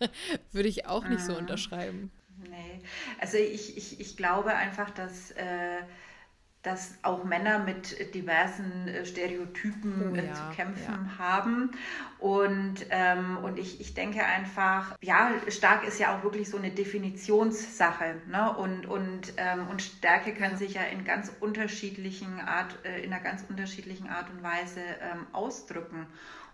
Würde 0.52 0.68
ich 0.68 0.86
auch 0.86 1.08
nicht 1.08 1.24
so 1.24 1.32
Mhm. 1.32 1.38
unterschreiben. 1.38 2.12
Nee, 2.50 2.80
also 3.20 3.36
ich, 3.36 3.76
ich, 3.76 4.00
ich 4.00 4.16
glaube 4.16 4.54
einfach, 4.54 4.90
dass, 4.90 5.32
äh, 5.32 5.82
dass 6.68 6.98
auch 7.02 7.24
Männer 7.24 7.60
mit 7.60 8.14
diversen 8.14 8.88
äh, 8.88 9.06
Stereotypen 9.06 10.12
Oh 10.12 10.14
äh, 10.14 10.26
ja, 10.26 10.34
zu 10.34 10.42
kämpfen 10.54 11.18
haben. 11.18 11.70
Und, 12.18 12.86
ähm, 12.90 13.38
und 13.38 13.58
ich, 13.58 13.80
ich 13.80 13.94
denke 13.94 14.22
einfach, 14.22 14.94
ja, 15.00 15.30
stark 15.48 15.86
ist 15.86 15.98
ja 15.98 16.16
auch 16.16 16.22
wirklich 16.22 16.50
so 16.50 16.58
eine 16.58 16.70
Definitionssache. 16.70 18.16
Ne? 18.26 18.54
Und, 18.56 18.86
und, 18.86 19.32
ähm, 19.38 19.68
und 19.68 19.80
Stärke 19.80 20.34
kann 20.34 20.58
sich 20.58 20.74
ja 20.74 20.82
in 20.82 21.04
ganz 21.04 21.32
unterschiedlichen 21.40 22.40
Art, 22.40 22.76
äh, 22.84 23.02
in 23.02 23.12
einer 23.12 23.22
ganz 23.22 23.44
unterschiedlichen 23.48 24.08
Art 24.08 24.28
und 24.30 24.42
Weise 24.42 24.80
ähm, 25.00 25.26
ausdrücken. 25.32 26.06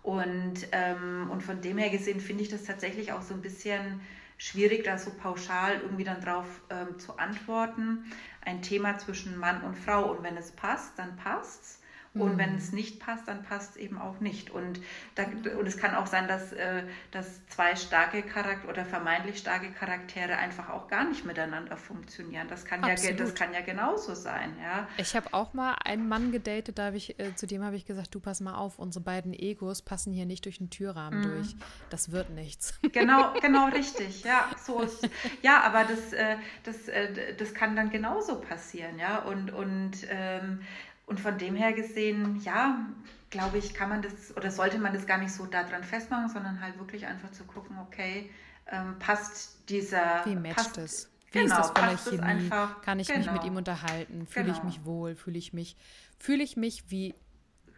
Und, 0.03 0.69
ähm, 0.73 1.29
und 1.31 1.43
von 1.43 1.61
dem 1.61 1.79
her 1.79 1.91
gesehen 1.91 2.21
finde 2.21 2.43
ich 2.43 2.51
das 2.51 2.65
tatsächlich 2.65 3.13
auch 3.13 3.23
so 3.23 3.35
ein 3.35 3.41
bisschen 3.41 4.01
schwierig, 4.39 4.85
da 4.85 4.99
so 4.99 5.11
pauschal 5.11 5.81
irgendwie 5.81 6.05
dann 6.05 6.21
drauf 6.21 6.47
ähm, 6.71 6.99
zu 6.99 7.19
antworten. 7.19 8.05
Ein 8.41 8.63
Thema 8.63 8.99
zwischen 8.99 9.39
Mann 9.39 9.63
und 9.63 9.77
Frau. 9.77 10.11
Und 10.11 10.23
wenn 10.23 10.37
es 10.37 10.53
passt, 10.53 10.99
dann 10.99 11.17
passt's. 11.17 11.81
Und 12.15 12.39
wenn 12.39 12.55
es 12.57 12.73
nicht 12.73 13.01
passt, 13.01 13.27
dann 13.27 13.43
passt 13.43 13.73
es 13.73 13.77
eben 13.77 13.99
auch 13.99 14.21
nicht. 14.21 14.51
Und, 14.51 14.81
da, 15.17 15.25
und 15.25 15.67
es 15.67 15.77
kann 15.77 15.95
auch 15.97 16.07
sein, 16.07 16.29
dass, 16.29 16.53
äh, 16.53 16.85
dass 17.11 17.45
zwei 17.49 17.75
starke 17.75 18.23
Charakter 18.23 18.69
oder 18.69 18.85
vermeintlich 18.85 19.39
starke 19.39 19.73
Charaktere 19.73 20.37
einfach 20.37 20.71
auch 20.71 20.87
gar 20.87 21.05
nicht 21.05 21.25
miteinander 21.25 21.77
funktionieren. 21.77 22.47
Das 22.49 22.65
kann, 22.65 22.83
ja, 22.87 22.95
das 22.95 23.35
kann 23.35 23.53
ja 23.53 23.63
genauso 23.63 24.15
sein. 24.15 24.57
Ja? 24.63 24.87
Ich 24.97 25.17
habe 25.17 25.33
auch 25.33 25.55
mal 25.55 25.75
einen 25.85 26.09
Mann 26.09 26.31
gedatet, 26.31 26.79
da 26.79 26.93
ich, 26.93 27.19
äh, 27.19 27.35
zu 27.35 27.47
dem 27.49 27.65
habe 27.65 27.75
ich 27.75 27.85
gesagt, 27.85 28.15
du 28.15 28.21
pass 28.21 28.41
mal 28.41 28.55
auf, 28.55 28.79
unsere 28.79 29.05
beiden 29.05 29.35
Egos 29.35 29.83
passen 29.83 30.13
hier 30.13 30.27
nicht 30.27 30.45
durch 30.45 30.59
den 30.59 30.71
Türrahmen 30.71 31.19
Mhm. 31.19 31.23
durch. 31.23 31.57
Das 31.91 32.13
wird 32.13 32.31
nichts. 32.31 32.79
Genau, 32.93 33.33
genau 33.41 33.67
richtig. 33.69 34.23
Ja, 34.23 34.49
so 34.65 34.81
ist. 34.83 35.09
Ja, 35.43 35.63
aber 35.63 35.83
das, 35.85 36.13
äh, 36.13 36.37
das, 36.63 36.87
äh, 36.89 37.35
das 37.35 37.53
kann 37.55 37.75
dann 37.75 37.91
genauso 37.91 38.41
passieren, 38.41 38.99
ja. 39.01 39.19
Und, 39.19 39.51
und, 39.53 39.93
ähm, 40.09 40.61
und 41.07 41.21
von 41.21 41.37
dem 41.39 41.55
her 41.55 41.73
gesehen, 41.73 42.41
ja, 42.45 42.87
glaube 43.31 43.59
ich, 43.59 43.75
kann 43.75 43.89
man 43.89 44.03
das 44.03 44.37
oder 44.37 44.51
sollte 44.51 44.79
man 44.79 44.93
das 44.95 45.07
gar 45.07 45.19
nicht 45.19 45.33
so 45.33 45.47
daran 45.47 45.85
festmachen, 45.85 46.29
sondern 46.29 46.61
halt 46.61 46.79
wirklich 46.79 47.07
einfach 47.07 47.31
zu 47.33 47.45
gucken, 47.45 47.77
okay, 47.79 48.31
ähm, 48.71 48.99
passt 48.99 49.69
dieser. 49.69 50.23
Wie 50.25 50.37
matcht 50.37 50.57
passt, 50.57 50.79
es? 50.79 51.11
Wie 51.33 51.41
genau, 51.41 51.57
ist 51.59 51.59
das 51.59 51.71
von 51.71 51.87
der 51.87 51.99
Chemie? 51.99 52.21
einfach. 52.23 52.83
Kann 52.83 53.01
ich 53.01 53.09
mich 53.09 53.19
mit 53.19 53.27
Genau. 53.43 53.45
ihm 53.45 53.57
unterhalten? 53.57 54.27
Fühle 54.27 54.51
ich 54.51 54.57
Genau. 54.59 54.67
mich 54.67 54.85
wohl? 54.85 55.15
Fühle 55.17 55.37
ich 55.39 55.53
mich, 55.53 55.77
fühle 56.19 56.43
ich 56.43 56.57
mich, 56.57 56.85
wie 56.91 57.15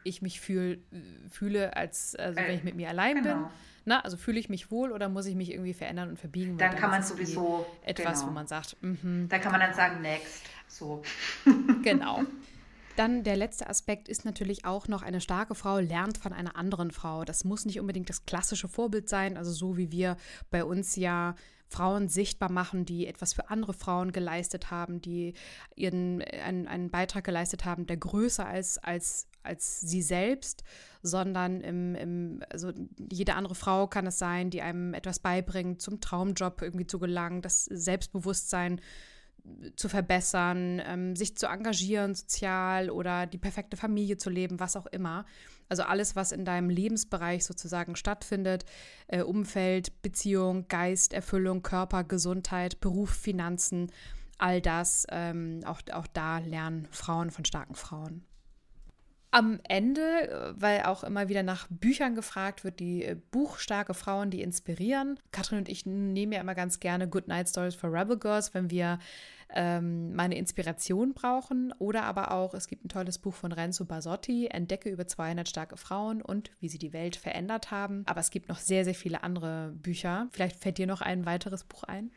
ich 0.05 0.23
mich 0.23 0.41
fühl, 0.41 0.85
fühle, 1.31 1.77
als 1.77 2.15
also 2.15 2.37
wenn 2.37 2.47
Äh, 2.47 2.55
ich 2.55 2.63
mit 2.65 2.77
mir 2.77 2.89
allein 2.91 3.15
bin? 3.15 3.25
genau. 3.25 3.51
Na, 3.87 4.01
also 4.01 4.17
fühle 4.17 4.39
ich 4.39 4.49
mich 4.49 4.71
wohl 4.71 4.93
oder 4.93 5.09
muss 5.09 5.27
ich 5.27 5.35
mich 5.37 5.51
irgendwie 5.53 5.75
verändern 5.75 6.11
und 6.11 6.19
verbiegen? 6.19 6.59
Dann 6.59 6.73
Weil 6.73 6.79
kann 6.79 6.91
man 6.91 7.01
eh 7.01 7.05
sowieso, 7.05 7.67
etwas, 7.85 8.21
genau. 8.21 8.31
wo 8.31 8.35
man 8.35 8.47
sagt, 8.47 8.77
mhm, 8.83 9.29
Da 9.29 9.39
kann 9.39 9.53
man 9.53 9.61
dann 9.61 9.75
sagen, 9.75 10.01
next. 10.03 10.43
So. 10.69 11.03
Genau. 11.83 12.23
Dann 12.97 13.23
der 13.25 13.37
letzte 13.37 13.69
Aspekt 13.69 14.09
ist 14.09 14.25
natürlich 14.25 14.65
auch 14.65 14.89
noch, 14.89 15.03
eine 15.03 15.21
starke 15.21 15.55
Frau 15.55 15.79
lernt 15.79 16.17
von 16.17 16.33
einer 16.33 16.57
anderen 16.57 16.91
Frau. 16.91 17.25
Das 17.25 17.45
muss 17.45 17.67
nicht 17.67 17.79
unbedingt 17.79 18.09
das 18.09 18.25
klassische 18.25 18.69
Vorbild 18.69 19.09
sein, 19.09 19.37
also 19.37 19.53
so 19.53 19.77
wie 19.77 19.93
wir 19.93 20.17
bei 20.51 20.65
uns 20.65 20.97
ja 20.97 21.35
Frauen 21.69 22.09
sichtbar 22.09 22.51
machen, 22.51 22.85
die 22.85 23.07
etwas 23.07 23.35
für 23.35 23.51
andere 23.51 23.75
Frauen 23.75 24.13
geleistet 24.13 24.71
haben, 24.71 25.03
die 25.03 25.35
ihren 25.75 26.23
einen, 26.23 26.69
einen 26.69 26.91
Beitrag 26.91 27.25
geleistet 27.25 27.65
haben, 27.65 27.87
der 27.87 27.97
größer 27.97 28.47
als, 28.47 28.79
als, 28.79 29.29
als 29.43 29.81
sie 29.81 30.01
selbst, 30.01 30.63
sondern 31.03 31.61
im, 31.61 31.95
im, 31.97 32.43
also 32.51 32.73
jede 33.11 33.35
andere 33.35 33.55
Frau 33.55 33.89
kann 33.89 34.07
es 34.07 34.19
sein, 34.19 34.51
die 34.51 34.63
einem 34.63 34.95
etwas 34.95 35.19
beibringt, 35.19 35.83
zum 35.83 36.01
Traumjob 36.01 36.63
irgendwie 36.63 36.87
zu 36.87 36.99
gelangen, 36.99 37.43
das 37.43 37.65
Selbstbewusstsein 37.65 38.81
zu 39.77 39.89
verbessern, 39.89 40.83
ähm, 40.85 41.17
sich 41.17 41.37
zu 41.37 41.47
engagieren 41.47 42.15
sozial 42.15 42.91
oder 42.91 43.27
die 43.27 43.39
perfekte 43.39 43.77
Familie 43.77 44.17
zu 44.17 44.31
leben, 44.31 44.61
was 44.61 44.77
auch 44.77 44.87
immer. 44.87 45.25
Also 45.69 45.83
alles, 45.83 46.15
was 46.15 46.33
in 46.33 46.45
deinem 46.45 46.71
Lebensbereich 46.71 47.45
sozusagen 47.45 47.97
stattfindet, 47.97 48.65
äh, 49.09 49.23
Umfeld, 49.23 50.03
Beziehung, 50.03 50.69
Geist, 50.69 51.13
Erfüllung, 51.13 51.63
Körper, 51.63 52.05
Gesundheit, 52.05 52.81
Beruf, 52.81 53.11
Finanzen, 53.11 53.91
all 54.39 54.61
das, 54.61 55.07
ähm, 55.11 55.61
auch, 55.65 55.81
auch 55.93 56.07
da 56.07 56.39
lernen 56.39 56.87
Frauen 56.91 57.31
von 57.31 57.45
starken 57.45 57.75
Frauen. 57.75 58.25
Am 59.33 59.61
Ende, 59.65 60.01
äh, 60.01 60.53
weil 60.57 60.83
auch 60.85 61.03
immer 61.03 61.29
wieder 61.29 61.43
nach 61.43 61.67
Büchern 61.69 62.15
gefragt 62.15 62.63
wird, 62.63 62.79
die 62.79 63.05
äh, 63.05 63.17
buchstarke 63.31 63.95
Frauen, 63.95 64.31
die 64.31 64.43
inspirieren. 64.43 65.19
Katrin 65.33 65.59
und 65.59 65.69
ich 65.69 65.85
nehmen 65.85 66.33
ja 66.33 66.41
immer 66.41 66.55
ganz 66.55 66.81
gerne 66.81 67.09
Good 67.09 67.29
Night 67.29 67.49
Stories 67.49 67.75
for 67.75 67.93
Rebel 67.93 68.19
Girls, 68.19 68.55
wenn 68.55 68.71
wir 68.71 68.99
ähm, 69.55 70.15
meine 70.15 70.37
Inspiration 70.37 71.15
brauchen. 71.15 71.73
Oder 71.79 72.05
aber 72.05 72.33
auch, 72.33 72.55
es 72.55 72.69
gibt 72.69 72.85
ein 72.85 72.89
tolles 72.89 73.19
Buch 73.19 73.35
von 73.35 73.53
Renzo 73.53 73.85
Basotti, 73.85 74.49
Entdecke 74.49 74.91
über 74.91 75.07
200 75.07 75.49
starke 75.49 75.77
Frauen 75.77 76.23
und 76.23 76.51
wie 76.61 76.69
sie 76.69 76.79
die 76.79 76.93
Welt 76.93 77.17
verändert 77.17 77.71
haben. 77.71 78.03
Aber 78.07 78.21
es 78.21 78.31
gibt 78.31 78.49
noch 78.49 78.59
sehr, 78.59 78.85
sehr 78.85 78.95
viele 78.95 79.23
andere 79.23 79.73
Bücher. 79.75 80.29
Vielleicht 80.33 80.57
fällt 80.57 80.79
dir 80.79 80.87
noch 80.87 81.01
ein 81.01 81.27
weiteres 81.27 81.65
Buch 81.65 81.85
ein? 81.85 82.11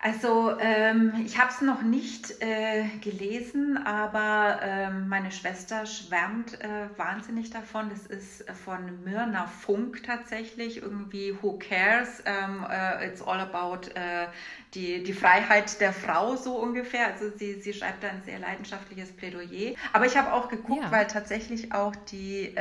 Also 0.00 0.56
ähm, 0.60 1.12
ich 1.26 1.38
habe 1.40 1.50
es 1.50 1.60
noch 1.60 1.82
nicht 1.82 2.40
äh, 2.40 2.84
gelesen, 3.00 3.76
aber 3.84 4.60
ähm, 4.62 5.08
meine 5.08 5.32
Schwester 5.32 5.86
schwärmt 5.86 6.60
äh, 6.60 6.88
wahnsinnig 6.96 7.50
davon. 7.50 7.90
Das 7.90 8.06
ist 8.06 8.48
von 8.64 9.02
Myrna 9.02 9.48
Funk 9.48 10.04
tatsächlich, 10.04 10.80
irgendwie 10.80 11.36
Who 11.42 11.58
Cares? 11.58 12.22
Ähm, 12.26 12.64
äh, 12.70 13.08
it's 13.08 13.20
all 13.20 13.40
about 13.40 13.88
äh, 13.96 14.28
die, 14.74 15.02
die 15.02 15.12
Freiheit 15.12 15.80
der 15.80 15.92
Frau 15.92 16.36
so 16.36 16.54
ungefähr. 16.60 17.08
Also 17.08 17.30
sie, 17.36 17.54
sie 17.60 17.72
schreibt 17.72 18.04
da 18.04 18.08
ein 18.10 18.22
sehr 18.24 18.38
leidenschaftliches 18.38 19.10
Plädoyer. 19.16 19.74
Aber 19.92 20.06
ich 20.06 20.16
habe 20.16 20.32
auch 20.32 20.48
geguckt, 20.48 20.84
Ja. 20.84 20.92
weil 20.92 21.08
tatsächlich 21.08 21.72
auch 21.72 21.96
die... 21.96 22.54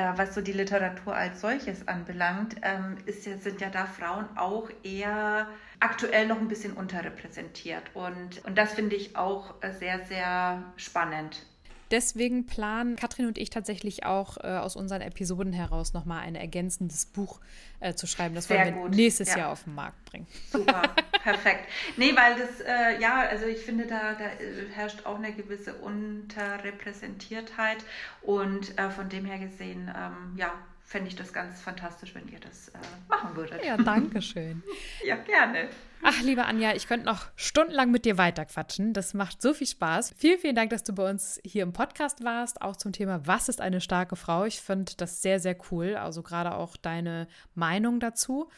Äh, 0.00 0.16
was 0.16 0.34
so 0.34 0.40
die 0.40 0.52
Literatur 0.52 1.14
als 1.14 1.42
solches 1.42 1.86
anbelangt, 1.86 2.56
ähm, 2.62 2.96
ist 3.04 3.24
sind 3.24 3.60
ja 3.60 3.68
da 3.68 3.84
Frauen 3.84 4.24
auch 4.36 4.70
eher 4.82 5.46
aktuell 5.78 6.26
noch 6.26 6.38
ein 6.38 6.48
bisschen 6.48 6.72
unterrepräsentiert. 6.72 7.82
Und, 7.92 8.42
und 8.46 8.56
das 8.56 8.72
finde 8.72 8.96
ich 8.96 9.16
auch 9.16 9.62
äh, 9.62 9.72
sehr, 9.72 10.06
sehr 10.06 10.62
spannend. 10.76 11.44
Deswegen 11.90 12.46
planen 12.46 12.94
Katrin 12.96 13.26
und 13.26 13.38
ich 13.38 13.50
tatsächlich 13.50 14.06
auch 14.06 14.36
äh, 14.38 14.58
aus 14.58 14.76
unseren 14.76 15.00
Episoden 15.00 15.52
heraus 15.52 15.92
nochmal 15.92 16.20
ein 16.20 16.36
ergänzendes 16.36 17.06
Buch 17.06 17.40
äh, 17.80 17.94
zu 17.94 18.06
schreiben. 18.06 18.34
Das 18.34 18.46
Sehr 18.46 18.58
wollen 18.58 18.74
wir 18.74 18.82
gut, 18.82 18.94
nächstes 18.94 19.30
ja. 19.30 19.38
Jahr 19.38 19.50
auf 19.50 19.64
den 19.64 19.74
Markt 19.74 20.04
bringen. 20.04 20.26
Super, 20.50 20.82
perfekt. 21.22 21.66
Nee, 21.96 22.14
weil 22.14 22.38
das, 22.38 22.60
äh, 22.60 23.00
ja, 23.00 23.26
also 23.28 23.46
ich 23.46 23.58
finde, 23.58 23.86
da, 23.86 24.12
da 24.14 24.26
äh, 24.26 24.68
herrscht 24.72 25.04
auch 25.06 25.16
eine 25.16 25.32
gewisse 25.32 25.74
Unterrepräsentiertheit. 25.74 27.78
Und 28.22 28.78
äh, 28.78 28.90
von 28.90 29.08
dem 29.08 29.24
her 29.24 29.38
gesehen, 29.38 29.90
ähm, 29.96 30.36
ja, 30.36 30.52
fände 30.90 31.08
ich 31.08 31.14
das 31.14 31.32
ganz 31.32 31.60
fantastisch, 31.60 32.16
wenn 32.16 32.26
ihr 32.26 32.40
das 32.40 32.70
äh, 32.70 32.78
machen 33.08 33.36
würdet. 33.36 33.64
Ja, 33.64 33.76
danke 33.76 34.20
schön. 34.20 34.64
ja, 35.06 35.14
gerne. 35.14 35.68
Ach, 36.02 36.20
liebe 36.22 36.46
Anja, 36.46 36.74
ich 36.74 36.88
könnte 36.88 37.06
noch 37.06 37.26
stundenlang 37.36 37.92
mit 37.92 38.04
dir 38.04 38.18
weiterquatschen. 38.18 38.92
Das 38.92 39.14
macht 39.14 39.40
so 39.40 39.54
viel 39.54 39.68
Spaß. 39.68 40.14
Vielen, 40.16 40.40
vielen 40.40 40.56
Dank, 40.56 40.70
dass 40.70 40.82
du 40.82 40.92
bei 40.92 41.08
uns 41.08 41.40
hier 41.44 41.62
im 41.62 41.72
Podcast 41.72 42.24
warst, 42.24 42.60
auch 42.60 42.74
zum 42.74 42.90
Thema 42.90 43.24
Was 43.24 43.48
ist 43.48 43.60
eine 43.60 43.80
starke 43.80 44.16
Frau? 44.16 44.46
Ich 44.46 44.60
finde 44.60 44.92
das 44.96 45.22
sehr, 45.22 45.38
sehr 45.38 45.56
cool. 45.70 45.94
Also 45.94 46.24
gerade 46.24 46.56
auch 46.56 46.76
deine 46.76 47.28
Meinung 47.54 48.00
dazu. 48.00 48.50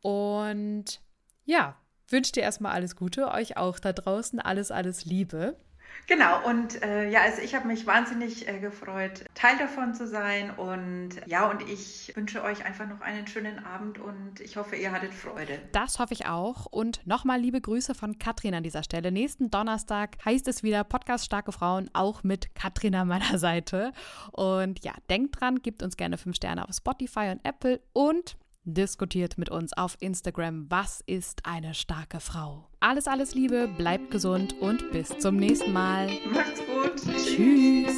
Und 0.00 1.02
ja, 1.44 1.76
wünsche 2.08 2.32
dir 2.32 2.44
erstmal 2.44 2.72
alles 2.72 2.96
Gute, 2.96 3.30
euch 3.30 3.58
auch 3.58 3.78
da 3.78 3.92
draußen 3.92 4.40
alles, 4.40 4.70
alles 4.70 5.04
Liebe. 5.04 5.58
Genau, 6.06 6.46
und 6.46 6.82
äh, 6.82 7.08
ja, 7.08 7.22
also 7.22 7.40
ich 7.40 7.54
habe 7.54 7.66
mich 7.66 7.86
wahnsinnig 7.86 8.46
äh, 8.46 8.58
gefreut, 8.58 9.24
Teil 9.34 9.56
davon 9.58 9.94
zu 9.94 10.06
sein. 10.06 10.50
Und 10.50 11.10
ja, 11.26 11.48
und 11.50 11.62
ich 11.68 12.12
wünsche 12.14 12.42
euch 12.42 12.64
einfach 12.64 12.86
noch 12.86 13.00
einen 13.00 13.26
schönen 13.26 13.64
Abend 13.64 13.98
und 13.98 14.40
ich 14.40 14.56
hoffe, 14.56 14.76
ihr 14.76 14.92
hattet 14.92 15.14
Freude. 15.14 15.58
Das 15.72 15.98
hoffe 15.98 16.12
ich 16.12 16.26
auch. 16.26 16.66
Und 16.66 17.06
nochmal 17.06 17.40
liebe 17.40 17.60
Grüße 17.60 17.94
von 17.94 18.18
Katrin 18.18 18.54
an 18.54 18.62
dieser 18.62 18.82
Stelle. 18.82 19.12
Nächsten 19.12 19.50
Donnerstag 19.50 20.16
heißt 20.24 20.46
es 20.48 20.62
wieder 20.62 20.84
Podcast 20.84 21.24
Starke 21.24 21.52
Frauen, 21.52 21.88
auch 21.94 22.22
mit 22.22 22.54
Katrin 22.54 22.94
an 22.94 23.08
meiner 23.08 23.38
Seite. 23.38 23.92
Und 24.32 24.84
ja, 24.84 24.92
denkt 25.08 25.40
dran, 25.40 25.62
gebt 25.62 25.82
uns 25.82 25.96
gerne 25.96 26.18
fünf 26.18 26.36
Sterne 26.36 26.68
auf 26.68 26.74
Spotify 26.74 27.30
und 27.30 27.40
Apple 27.44 27.80
und 27.92 28.36
diskutiert 28.64 29.38
mit 29.38 29.50
uns 29.50 29.72
auf 29.74 29.96
Instagram, 30.00 30.70
was 30.70 31.02
ist 31.06 31.44
eine 31.44 31.74
starke 31.74 32.20
Frau. 32.20 32.68
Alles, 32.86 33.08
alles 33.08 33.34
Liebe, 33.34 33.66
bleibt 33.66 34.10
gesund 34.10 34.60
und 34.60 34.92
bis 34.92 35.08
zum 35.18 35.36
nächsten 35.36 35.72
Mal. 35.72 36.06
Macht's 36.26 36.60
gut. 36.66 36.96
Tschüss. 37.16 37.96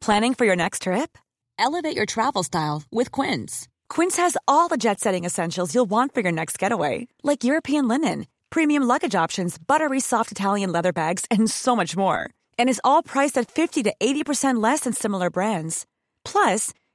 Planning 0.00 0.32
for 0.32 0.46
your 0.46 0.56
next 0.56 0.84
trip? 0.84 1.18
Elevate 1.58 1.94
your 1.94 2.06
travel 2.06 2.42
style 2.42 2.82
with 2.90 3.12
Quince. 3.12 3.68
Quince 3.90 4.16
has 4.16 4.38
all 4.48 4.68
the 4.68 4.78
jet 4.78 5.00
setting 5.00 5.26
essentials 5.26 5.74
you'll 5.74 5.84
want 5.84 6.14
for 6.14 6.22
your 6.22 6.32
next 6.32 6.58
getaway, 6.58 7.06
like 7.22 7.44
European 7.44 7.86
linen, 7.86 8.26
premium 8.48 8.84
luggage 8.84 9.14
options, 9.14 9.58
buttery 9.58 10.00
soft 10.00 10.32
Italian 10.32 10.72
leather 10.72 10.94
bags, 10.94 11.26
and 11.30 11.50
so 11.50 11.76
much 11.76 11.94
more. 11.94 12.30
And 12.58 12.70
is 12.70 12.80
all 12.82 13.02
priced 13.02 13.36
at 13.36 13.50
50 13.50 13.82
to 13.82 13.92
80% 14.00 14.62
less 14.62 14.80
than 14.80 14.94
similar 14.94 15.28
brands. 15.28 15.84
Plus, 16.24 16.72